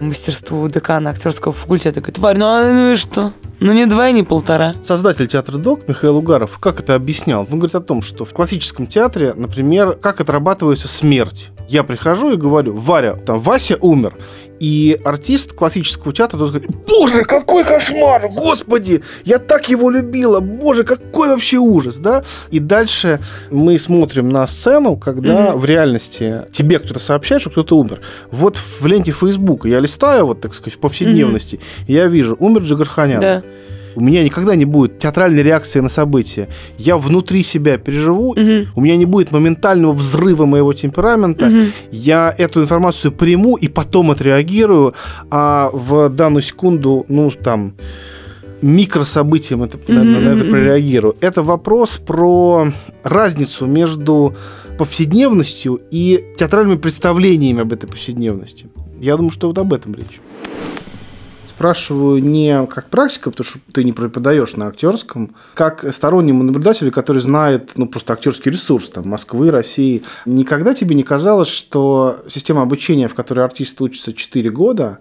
мастерству 0.01 0.67
декана 0.67 1.11
актерского 1.11 1.53
факультета, 1.53 2.01
говорит, 2.01 2.17
Варь, 2.17 2.37
ну, 2.37 2.45
а, 2.45 2.71
ну 2.71 2.91
и 2.91 2.95
что? 2.95 3.31
Ну 3.59 3.73
не 3.73 3.85
два 3.85 4.09
и 4.09 4.13
не 4.13 4.23
полтора. 4.23 4.75
Создатель 4.83 5.27
театра 5.27 5.57
ДОК 5.57 5.87
Михаил 5.87 6.17
Угаров 6.17 6.59
как 6.59 6.79
это 6.79 6.95
объяснял? 6.95 7.41
Он 7.41 7.59
говорит 7.59 7.75
о 7.75 7.81
том, 7.81 8.01
что 8.01 8.23
в 8.23 8.33
классическом 8.33 8.87
театре, 8.87 9.33
например, 9.35 9.93
как 9.95 10.21
отрабатывается 10.21 10.87
смерть. 10.87 11.49
Я 11.67 11.83
прихожу 11.83 12.31
и 12.31 12.37
говорю, 12.37 12.75
Варя, 12.75 13.13
там 13.13 13.39
Вася 13.39 13.77
умер. 13.81 14.15
И 14.59 14.99
артист 15.05 15.53
классического 15.53 16.13
театра 16.13 16.37
должен 16.37 16.57
говорить, 16.57 16.75
боже, 16.87 17.23
какой 17.23 17.63
кошмар, 17.63 18.29
господи, 18.29 19.01
я 19.23 19.39
так 19.39 19.69
его 19.69 19.89
любила, 19.89 20.39
боже, 20.41 20.83
какой 20.83 21.29
вообще 21.29 21.57
ужас, 21.57 21.95
да? 21.97 22.23
И 22.51 22.59
дальше 22.59 23.19
мы 23.51 23.77
смотрим 23.79 24.29
на 24.29 24.45
сцену, 24.47 24.97
когда 24.97 25.51
Мгм. 25.51 25.59
в 25.59 25.65
реальности 25.65 26.43
тебе 26.51 26.79
кто-то 26.79 26.99
сообщает, 26.99 27.41
что 27.41 27.49
кто-то 27.51 27.77
умер. 27.77 28.01
Вот 28.31 28.57
в 28.57 28.85
ленте 28.85 29.11
Фейсбука 29.11 29.67
я 29.69 29.79
листаю, 29.79 30.25
вот, 30.25 30.41
так 30.41 30.53
сказать, 30.53 30.77
в 30.77 30.79
повседневности, 30.81 31.59
и 31.87 31.93
я 31.93 32.07
вижу, 32.07 32.35
умер 32.39 32.63
Джигарханян. 32.63 33.21
Да. 33.21 33.43
У 33.95 34.01
меня 34.01 34.23
никогда 34.23 34.55
не 34.55 34.65
будет 34.65 34.99
театральной 34.99 35.43
реакции 35.43 35.79
на 35.81 35.89
события. 35.89 36.47
Я 36.77 36.97
внутри 36.97 37.43
себя 37.43 37.77
переживу, 37.77 38.33
Мгм. 38.37 38.67
у 38.75 38.81
меня 38.81 38.97
не 38.97 39.05
будет 39.05 39.31
моментального 39.31 39.91
взрыва 39.93 40.45
моего 40.45 40.73
темперамента. 40.73 41.45
Мгм. 41.47 41.65
Я 41.91 42.33
эту 42.37 42.61
информацию 42.61 43.11
приму 43.11 43.55
и 43.57 43.67
потом 43.67 44.11
отреагирую, 44.11 44.93
а 45.31 45.69
в 45.73 46.09
данную 46.09 46.43
секунду, 46.43 47.05
ну, 47.09 47.31
там, 47.31 47.73
микрособытием 48.61 49.63
это, 49.63 49.77
на, 49.87 50.03
Мгм, 50.03 50.23
на 50.23 50.29
это 50.29 50.45
прореагирую. 50.49 51.15
Это 51.21 51.41
вопрос 51.43 51.97
про 51.97 52.71
разницу 53.03 53.65
между 53.65 54.35
повседневностью 54.77 55.79
и 55.91 56.19
театральными 56.37 56.77
представлениями 56.77 57.61
об 57.61 57.73
этой 57.73 57.87
повседневности. 57.87 58.67
Я 59.01 59.15
думаю, 59.15 59.31
что 59.31 59.47
вот 59.47 59.57
об 59.57 59.73
этом 59.73 59.93
речь. 59.95 60.19
Спрашиваю 61.59 62.23
не 62.23 62.65
как 62.67 62.87
практика, 62.89 63.31
потому 63.31 63.45
что 63.45 63.59
ты 63.73 63.83
не 63.83 63.91
преподаешь 63.91 64.55
на 64.55 64.67
актерском, 64.67 65.35
как 65.55 65.93
стороннему 65.93 66.41
наблюдателю, 66.41 66.89
который 66.89 67.17
знает 67.17 67.71
ну, 67.75 67.85
просто 67.85 68.13
актерский 68.13 68.49
ресурс 68.49 68.87
там, 68.87 69.09
Москвы, 69.09 69.51
России. 69.51 70.03
Никогда 70.25 70.73
тебе 70.73 70.95
не 70.95 71.03
казалось, 71.03 71.49
что 71.49 72.21
система 72.29 72.61
обучения, 72.61 73.09
в 73.09 73.13
которой 73.13 73.43
артист 73.43 73.81
учится 73.81 74.13
4 74.13 74.49
года, 74.51 74.99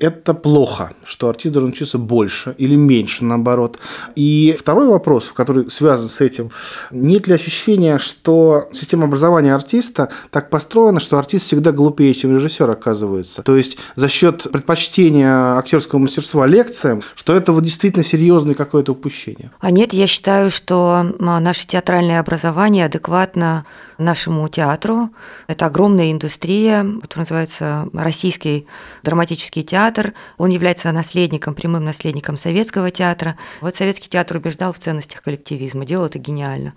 это 0.00 0.34
плохо, 0.34 0.92
что 1.04 1.28
артист 1.28 1.52
должен 1.52 1.70
учиться 1.70 1.98
больше 1.98 2.54
или 2.58 2.74
меньше, 2.74 3.24
наоборот. 3.24 3.78
И 4.16 4.56
второй 4.58 4.88
вопрос, 4.88 5.30
который 5.34 5.70
связан 5.70 6.08
с 6.08 6.20
этим, 6.20 6.50
нет 6.90 7.28
ли 7.28 7.34
ощущения, 7.34 7.98
что 7.98 8.68
система 8.72 9.04
образования 9.04 9.54
артиста 9.54 10.08
так 10.30 10.50
построена, 10.50 11.00
что 11.00 11.18
артист 11.18 11.46
всегда 11.46 11.72
глупее, 11.72 12.14
чем 12.14 12.34
режиссер 12.34 12.68
оказывается? 12.68 13.42
То 13.42 13.56
есть 13.56 13.76
за 13.94 14.08
счет 14.08 14.50
предпочтения 14.50 15.58
актерского 15.58 15.98
мастерства 15.98 16.46
лекциям, 16.46 17.02
что 17.14 17.34
это 17.34 17.52
вот 17.52 17.64
действительно 17.64 18.04
серьезное 18.04 18.54
какое-то 18.54 18.92
упущение. 18.92 19.50
А 19.60 19.70
нет, 19.70 19.92
я 19.92 20.06
считаю, 20.06 20.50
что 20.50 21.04
а, 21.18 21.40
наше 21.40 21.66
театральное 21.66 22.20
образование 22.20 22.86
адекватно 22.86 23.66
нашему 24.00 24.48
театру. 24.48 25.10
Это 25.46 25.66
огромная 25.66 26.10
индустрия, 26.12 26.84
которая 27.00 27.24
называется 27.24 27.88
Российский 27.92 28.66
драматический 29.02 29.62
театр. 29.62 30.14
он 30.38 30.50
является 30.50 30.90
наследником, 30.92 31.54
прямым 31.54 31.84
наследником 31.84 32.36
советского 32.36 32.90
театра. 32.90 33.36
Вот 33.60 33.76
советский 33.76 34.08
театр 34.08 34.38
убеждал 34.38 34.72
в 34.72 34.78
ценностях 34.78 35.22
коллективизма, 35.22 35.84
делал 35.84 36.06
это 36.06 36.18
гениально. 36.18 36.74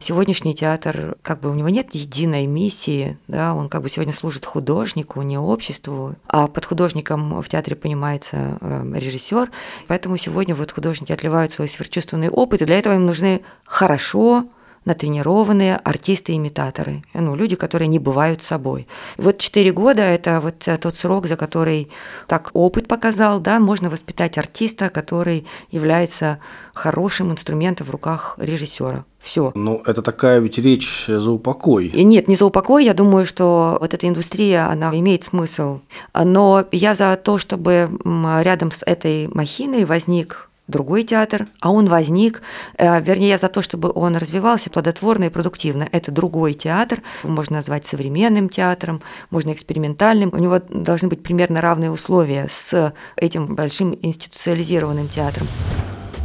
Сегодняшний 0.00 0.54
театр, 0.54 1.16
как 1.22 1.40
бы 1.40 1.50
у 1.50 1.54
него 1.54 1.68
нет 1.68 1.94
единой 1.94 2.46
миссии, 2.46 3.18
да, 3.28 3.54
он 3.54 3.68
как 3.68 3.82
бы 3.82 3.88
сегодня 3.88 4.12
служит 4.12 4.44
художнику, 4.44 5.22
не 5.22 5.38
обществу, 5.38 6.16
а 6.28 6.46
под 6.46 6.64
художником 6.64 7.42
в 7.42 7.48
театре 7.48 7.76
понимается 7.76 8.58
э, 8.60 8.92
режиссер, 8.94 9.50
поэтому 9.86 10.16
сегодня 10.16 10.54
вот 10.54 10.72
художники 10.72 11.12
отливают 11.12 11.52
свой 11.52 11.68
сверхчувственный 11.68 12.28
опыт, 12.28 12.62
и 12.62 12.64
для 12.64 12.78
этого 12.78 12.94
им 12.94 13.06
нужны 13.06 13.42
хорошо 13.64 14.44
натренированные 14.86 15.76
артисты-имитаторы, 15.76 17.02
ну, 17.12 17.34
люди, 17.34 17.56
которые 17.56 17.88
не 17.88 17.98
бывают 17.98 18.42
собой. 18.42 18.88
Вот 19.18 19.38
четыре 19.38 19.72
года– 19.72 20.00
это 20.02 20.40
вот 20.40 20.66
тот 20.80 20.96
срок, 20.96 21.26
за 21.26 21.36
который 21.36 21.90
так 22.26 22.50
опыт 22.54 22.88
показал, 22.88 23.40
да, 23.40 23.58
можно 23.58 23.90
воспитать 23.90 24.38
артиста, 24.38 24.88
который 24.88 25.46
является 25.70 26.38
хорошим 26.72 27.32
инструментом 27.32 27.86
в 27.86 27.90
руках 27.90 28.36
режиссера. 28.38 29.04
Все. 29.18 29.50
Ну, 29.56 29.82
это 29.84 30.02
такая 30.02 30.38
ведь 30.38 30.56
речь 30.58 31.06
за 31.08 31.32
упокой. 31.32 31.86
И 31.86 32.04
нет, 32.04 32.28
не 32.28 32.36
за 32.36 32.46
упокой. 32.46 32.84
Я 32.84 32.94
думаю, 32.94 33.26
что 33.26 33.76
вот 33.80 33.92
эта 33.92 34.06
индустрия, 34.06 34.70
она 34.70 34.96
имеет 34.96 35.24
смысл. 35.24 35.80
Но 36.14 36.64
я 36.70 36.94
за 36.94 37.16
то, 37.16 37.36
чтобы 37.36 37.90
рядом 38.04 38.70
с 38.70 38.84
этой 38.86 39.26
махиной 39.26 39.84
возник 39.84 40.45
другой 40.68 41.04
театр, 41.04 41.46
а 41.60 41.70
он 41.70 41.86
возник, 41.86 42.42
э, 42.76 43.00
вернее, 43.00 43.30
я 43.30 43.38
за 43.38 43.48
то, 43.48 43.62
чтобы 43.62 43.92
он 43.94 44.16
развивался 44.16 44.70
плодотворно 44.70 45.24
и 45.24 45.30
продуктивно. 45.30 45.88
Это 45.92 46.10
другой 46.10 46.54
театр, 46.54 47.02
можно 47.22 47.56
назвать 47.56 47.86
современным 47.86 48.48
театром, 48.48 49.02
можно 49.30 49.52
экспериментальным. 49.52 50.30
У 50.32 50.38
него 50.38 50.60
должны 50.68 51.08
быть 51.08 51.22
примерно 51.22 51.60
равные 51.60 51.90
условия 51.90 52.48
с 52.50 52.92
этим 53.16 53.54
большим 53.54 53.96
институциализированным 54.02 55.08
театром. 55.08 55.46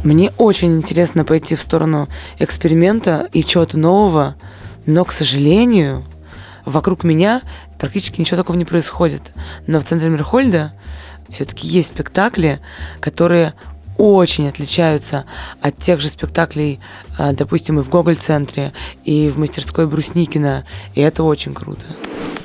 Мне 0.04 0.32
очень 0.36 0.76
интересно 0.76 1.24
пойти 1.24 1.54
в 1.54 1.60
сторону 1.60 2.08
эксперимента 2.40 3.28
и 3.32 3.44
чего-то 3.44 3.78
нового, 3.78 4.34
но, 4.84 5.04
к 5.04 5.12
сожалению, 5.12 6.04
вокруг 6.64 7.04
меня 7.04 7.42
практически 7.78 8.20
ничего 8.20 8.36
такого 8.36 8.56
не 8.56 8.64
происходит. 8.64 9.32
Но 9.68 9.78
в 9.78 9.84
центре 9.84 10.08
Мирхольда 10.08 10.72
все-таки 11.28 11.66
есть 11.66 11.88
спектакли, 11.88 12.60
которые 13.00 13.54
очень 14.02 14.48
отличаются 14.48 15.26
от 15.60 15.78
тех 15.78 16.00
же 16.00 16.08
спектаклей, 16.08 16.80
а, 17.18 17.32
допустим, 17.32 17.78
и 17.78 17.84
в 17.84 17.88
Гоголь-центре, 17.88 18.72
и 19.04 19.28
в 19.28 19.38
мастерской 19.38 19.86
Брусникина, 19.86 20.66
и 20.96 21.00
это 21.00 21.22
очень 21.22 21.54
круто. 21.54 21.86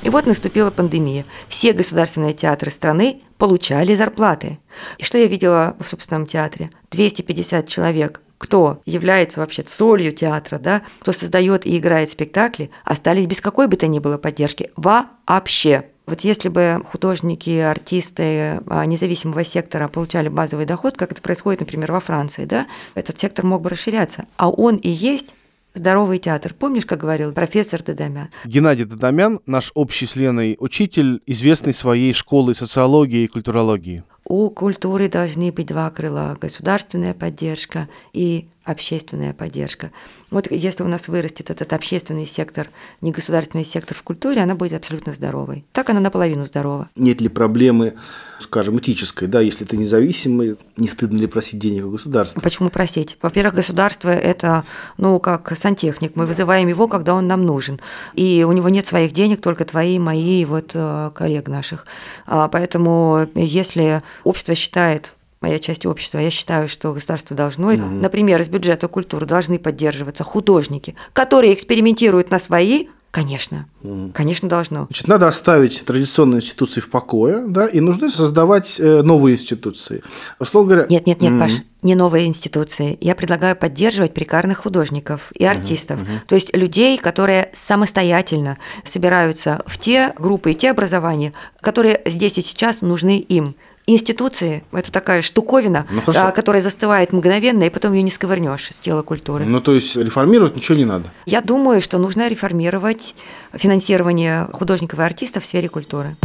И 0.02 0.08
вот 0.08 0.26
наступила 0.26 0.70
пандемия. 0.70 1.24
Все 1.48 1.72
государственные 1.72 2.32
театры 2.32 2.70
страны 2.70 3.22
получали 3.38 3.96
зарплаты. 3.96 4.60
И 4.98 5.04
что 5.04 5.18
я 5.18 5.26
видела 5.26 5.74
в 5.80 5.84
собственном 5.84 6.26
театре? 6.26 6.70
250 6.92 7.66
человек 7.66 8.20
кто 8.38 8.80
является 8.86 9.40
вообще 9.40 9.64
солью 9.66 10.12
театра, 10.12 10.60
да, 10.60 10.82
кто 11.00 11.10
создает 11.10 11.66
и 11.66 11.76
играет 11.76 12.10
спектакли, 12.10 12.70
остались 12.84 13.26
без 13.26 13.40
какой 13.40 13.66
бы 13.66 13.76
то 13.76 13.88
ни 13.88 13.98
было 13.98 14.16
поддержки 14.16 14.70
вообще. 14.76 15.86
Вот 16.08 16.20
если 16.22 16.48
бы 16.48 16.82
художники, 16.90 17.50
артисты 17.50 18.62
а, 18.66 18.86
независимого 18.86 19.44
сектора 19.44 19.88
получали 19.88 20.30
базовый 20.30 20.64
доход, 20.64 20.96
как 20.96 21.12
это 21.12 21.20
происходит, 21.20 21.60
например, 21.60 21.92
во 21.92 22.00
Франции, 22.00 22.46
да, 22.46 22.66
этот 22.94 23.18
сектор 23.18 23.44
мог 23.44 23.60
бы 23.60 23.68
расширяться. 23.68 24.24
А 24.38 24.48
он 24.48 24.76
и 24.76 24.88
есть 24.88 25.34
здоровый 25.74 26.18
театр. 26.18 26.54
Помнишь, 26.58 26.86
как 26.86 27.00
говорил 27.00 27.32
профессор 27.32 27.82
Дадамян? 27.82 28.30
Геннадий 28.46 28.86
Дадамян, 28.86 29.40
наш 29.44 29.70
общий 29.74 30.06
с 30.06 30.16
Леной 30.16 30.56
учитель, 30.58 31.20
известный 31.26 31.74
своей 31.74 32.14
школой 32.14 32.54
социологии 32.54 33.24
и 33.24 33.28
культурологии. 33.28 34.02
У 34.28 34.50
культуры 34.50 35.08
должны 35.08 35.50
быть 35.50 35.68
два 35.68 35.88
крыла– 35.88 36.36
государственная 36.40 37.14
поддержка 37.14 37.88
и 38.12 38.46
общественная 38.68 39.32
поддержка. 39.32 39.90
Вот 40.30 40.50
если 40.50 40.82
у 40.82 40.88
нас 40.88 41.08
вырастет 41.08 41.48
этот 41.48 41.72
общественный 41.72 42.26
сектор, 42.26 42.68
не 43.00 43.12
государственный 43.12 43.64
сектор 43.64 43.96
в 43.96 44.02
культуре, 44.02 44.42
она 44.42 44.54
будет 44.54 44.74
абсолютно 44.74 45.14
здоровой. 45.14 45.64
Так 45.72 45.88
она 45.88 46.00
наполовину 46.00 46.44
здорова. 46.44 46.90
Нет 46.94 47.22
ли 47.22 47.28
проблемы, 47.30 47.94
скажем, 48.40 48.78
этической, 48.78 49.26
да, 49.26 49.40
если 49.40 49.64
ты 49.64 49.78
независимый, 49.78 50.56
не 50.76 50.88
стыдно 50.88 51.16
ли 51.16 51.26
просить 51.26 51.58
денег 51.58 51.86
у 51.86 51.90
государства? 51.90 52.40
Почему 52.40 52.68
просить? 52.68 53.16
Во-первых, 53.22 53.54
государство– 53.54 54.08
это, 54.10 54.64
ну, 54.98 55.18
как 55.18 55.56
сантехник. 55.56 56.14
Мы 56.14 56.26
вызываем 56.26 56.68
его, 56.68 56.88
когда 56.88 57.14
он 57.14 57.26
нам 57.26 57.46
нужен. 57.46 57.80
И 58.12 58.44
у 58.46 58.52
него 58.52 58.68
нет 58.68 58.84
своих 58.84 59.12
денег, 59.12 59.40
только 59.40 59.64
твои, 59.64 59.98
мои, 59.98 60.44
вот 60.44 60.72
э, 60.74 61.10
коллег 61.14 61.48
наших. 61.48 61.86
А, 62.26 62.48
поэтому 62.48 63.26
если 63.34 64.02
общество 64.24 64.54
считает 64.54 65.14
моя 65.40 65.58
часть 65.58 65.86
общества, 65.86 66.18
я 66.18 66.30
считаю, 66.30 66.68
что 66.68 66.92
государство 66.92 67.36
должно, 67.36 67.68
угу. 67.68 67.80
например, 67.80 68.40
из 68.40 68.48
бюджета 68.48 68.88
культуры 68.88 69.26
должны 69.26 69.58
поддерживаться 69.58 70.24
художники, 70.24 70.94
которые 71.12 71.54
экспериментируют 71.54 72.30
на 72.30 72.38
свои, 72.38 72.88
конечно, 73.10 73.66
угу. 73.82 74.10
конечно, 74.12 74.48
должно. 74.48 74.86
Значит, 74.86 75.08
надо 75.08 75.28
оставить 75.28 75.84
традиционные 75.84 76.40
институции 76.40 76.80
в 76.80 76.90
покое, 76.90 77.44
да, 77.46 77.66
и 77.66 77.80
нужно 77.80 78.10
создавать 78.10 78.80
э, 78.80 79.02
новые 79.02 79.36
институции. 79.36 80.02
Условно 80.40 80.70
говоря... 80.70 80.86
Нет, 80.90 81.06
нет, 81.06 81.20
нет, 81.20 81.32
угу. 81.32 81.40
Паш, 81.40 81.52
не 81.82 81.94
новые 81.94 82.26
институции. 82.26 82.98
Я 83.00 83.14
предлагаю 83.14 83.54
поддерживать 83.54 84.14
прикарных 84.14 84.58
художников 84.58 85.30
и 85.34 85.44
артистов, 85.44 86.02
угу. 86.02 86.10
то 86.26 86.34
есть 86.34 86.54
людей, 86.54 86.98
которые 86.98 87.50
самостоятельно 87.52 88.58
собираются 88.84 89.62
в 89.66 89.78
те 89.78 90.12
группы 90.18 90.50
и 90.50 90.54
те 90.54 90.70
образования, 90.70 91.32
которые 91.60 92.02
здесь 92.06 92.38
и 92.38 92.42
сейчас 92.42 92.82
нужны 92.82 93.18
им 93.20 93.54
институции– 93.88 94.64
это 94.72 94.92
такая 94.92 95.22
штуковина, 95.22 95.86
ну, 95.90 96.02
а, 96.06 96.30
которая 96.30 96.62
застывает 96.62 97.12
мгновенно, 97.12 97.64
и 97.64 97.70
потом 97.70 97.92
ее 97.94 98.02
не 98.02 98.10
сковырнешь 98.10 98.68
с 98.70 98.78
тела 98.78 99.02
культуры. 99.02 99.44
Ну, 99.44 99.60
то 99.60 99.72
есть 99.74 99.96
реформировать 99.96 100.56
ничего 100.56 100.76
не 100.76 100.84
надо? 100.84 101.10
Я 101.26 101.40
думаю, 101.40 101.80
что 101.80 101.98
нужно 101.98 102.28
реформировать 102.28 103.14
финансирование 103.54 104.48
художников 104.52 104.98
и 104.98 105.02
артистов 105.02 105.42
в 105.42 105.46
сфере 105.46 105.68
культуры. 105.68 106.16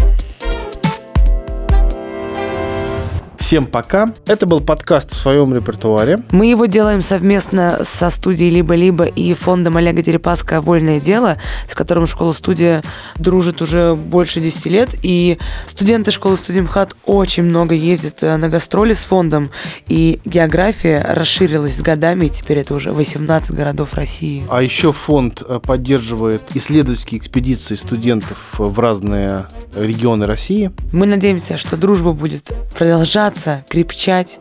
Всем 3.44 3.66
пока. 3.66 4.14
Это 4.26 4.46
был 4.46 4.62
подкаст 4.62 5.12
в 5.12 5.18
своем 5.18 5.54
репертуаре. 5.54 6.24
Мы 6.32 6.46
его 6.46 6.66
делаем 6.66 7.02
совместно 7.02 7.80
со 7.84 8.10
студией 8.10 8.50
«Либо-либо» 8.50 9.04
и 9.04 9.34
фондом 9.34 9.76
Олега 9.76 10.02
Дерипаска 10.02 10.62
«Вольное 10.62 11.02
дело», 11.02 11.38
с 11.68 11.76
которым 11.76 12.08
школа-студия 12.08 12.82
дружит 13.18 13.62
уже 13.62 13.96
больше 13.96 14.40
10 14.40 14.66
лет. 14.68 14.90
И 15.04 15.40
студенты 15.68 16.12
школы-студии 16.12 16.62
МХАТ 16.62 16.96
очень 17.06 17.44
много 17.44 17.76
ездят 17.76 18.20
э, 18.24 18.38
на 18.38 18.48
гастроли 18.48 18.94
с 18.94 19.04
фондом. 19.04 19.52
И 19.90 20.22
география 20.24 21.06
расширилась 21.06 21.76
с 21.76 21.82
годами, 21.82 22.28
и 22.28 22.30
теперь 22.30 22.60
это 22.60 22.74
уже 22.74 22.94
18 22.94 23.52
городов 23.52 23.94
России. 23.96 24.48
А 24.50 24.64
еще 24.64 24.94
фонд 24.94 25.44
э, 25.46 25.60
поддерживает 25.62 26.44
исследовательские 26.54 27.20
экспедиции 27.20 27.76
студентов 27.76 28.38
в 28.58 28.80
разные 28.80 29.48
регионы 29.76 30.28
России. 30.28 30.72
Мы 30.94 31.08
надеемся, 31.08 31.58
что 31.58 31.76
дружба 31.76 32.14
будет 32.14 32.50
продолжаться 32.78 33.33
развиваться, 33.34 33.66
крепчать 33.70 34.40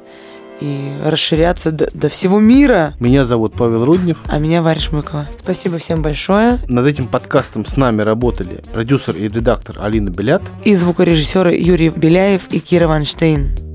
и 0.61 0.93
расширяться 1.05 1.73
до, 1.73 1.89
до 1.93 2.09
всего 2.09 2.39
мира. 2.39 2.95
Меня 3.01 3.25
зовут 3.25 3.55
Павел 3.55 3.85
Руднев. 3.85 4.19
А 4.27 4.39
меня 4.39 4.63
Варя 4.63 4.81
Шмыкова. 4.81 5.29
Спасибо 5.41 5.79
всем 5.79 6.03
большое. 6.03 6.59
Над 6.69 6.87
этим 6.87 7.09
подкастом 7.09 7.65
с 7.65 7.77
нами 7.77 8.03
работали 8.03 8.63
продюсер 8.73 9.17
и 9.17 9.29
редактор 9.29 9.79
Алина 9.81 10.11
Белят 10.11 10.43
и 10.65 10.75
звукорежиссеры 10.75 11.57
Юрий 11.57 11.89
Беляев 11.89 12.47
и 12.53 12.61
Кира 12.61 12.87
Ванштейн. 12.87 13.72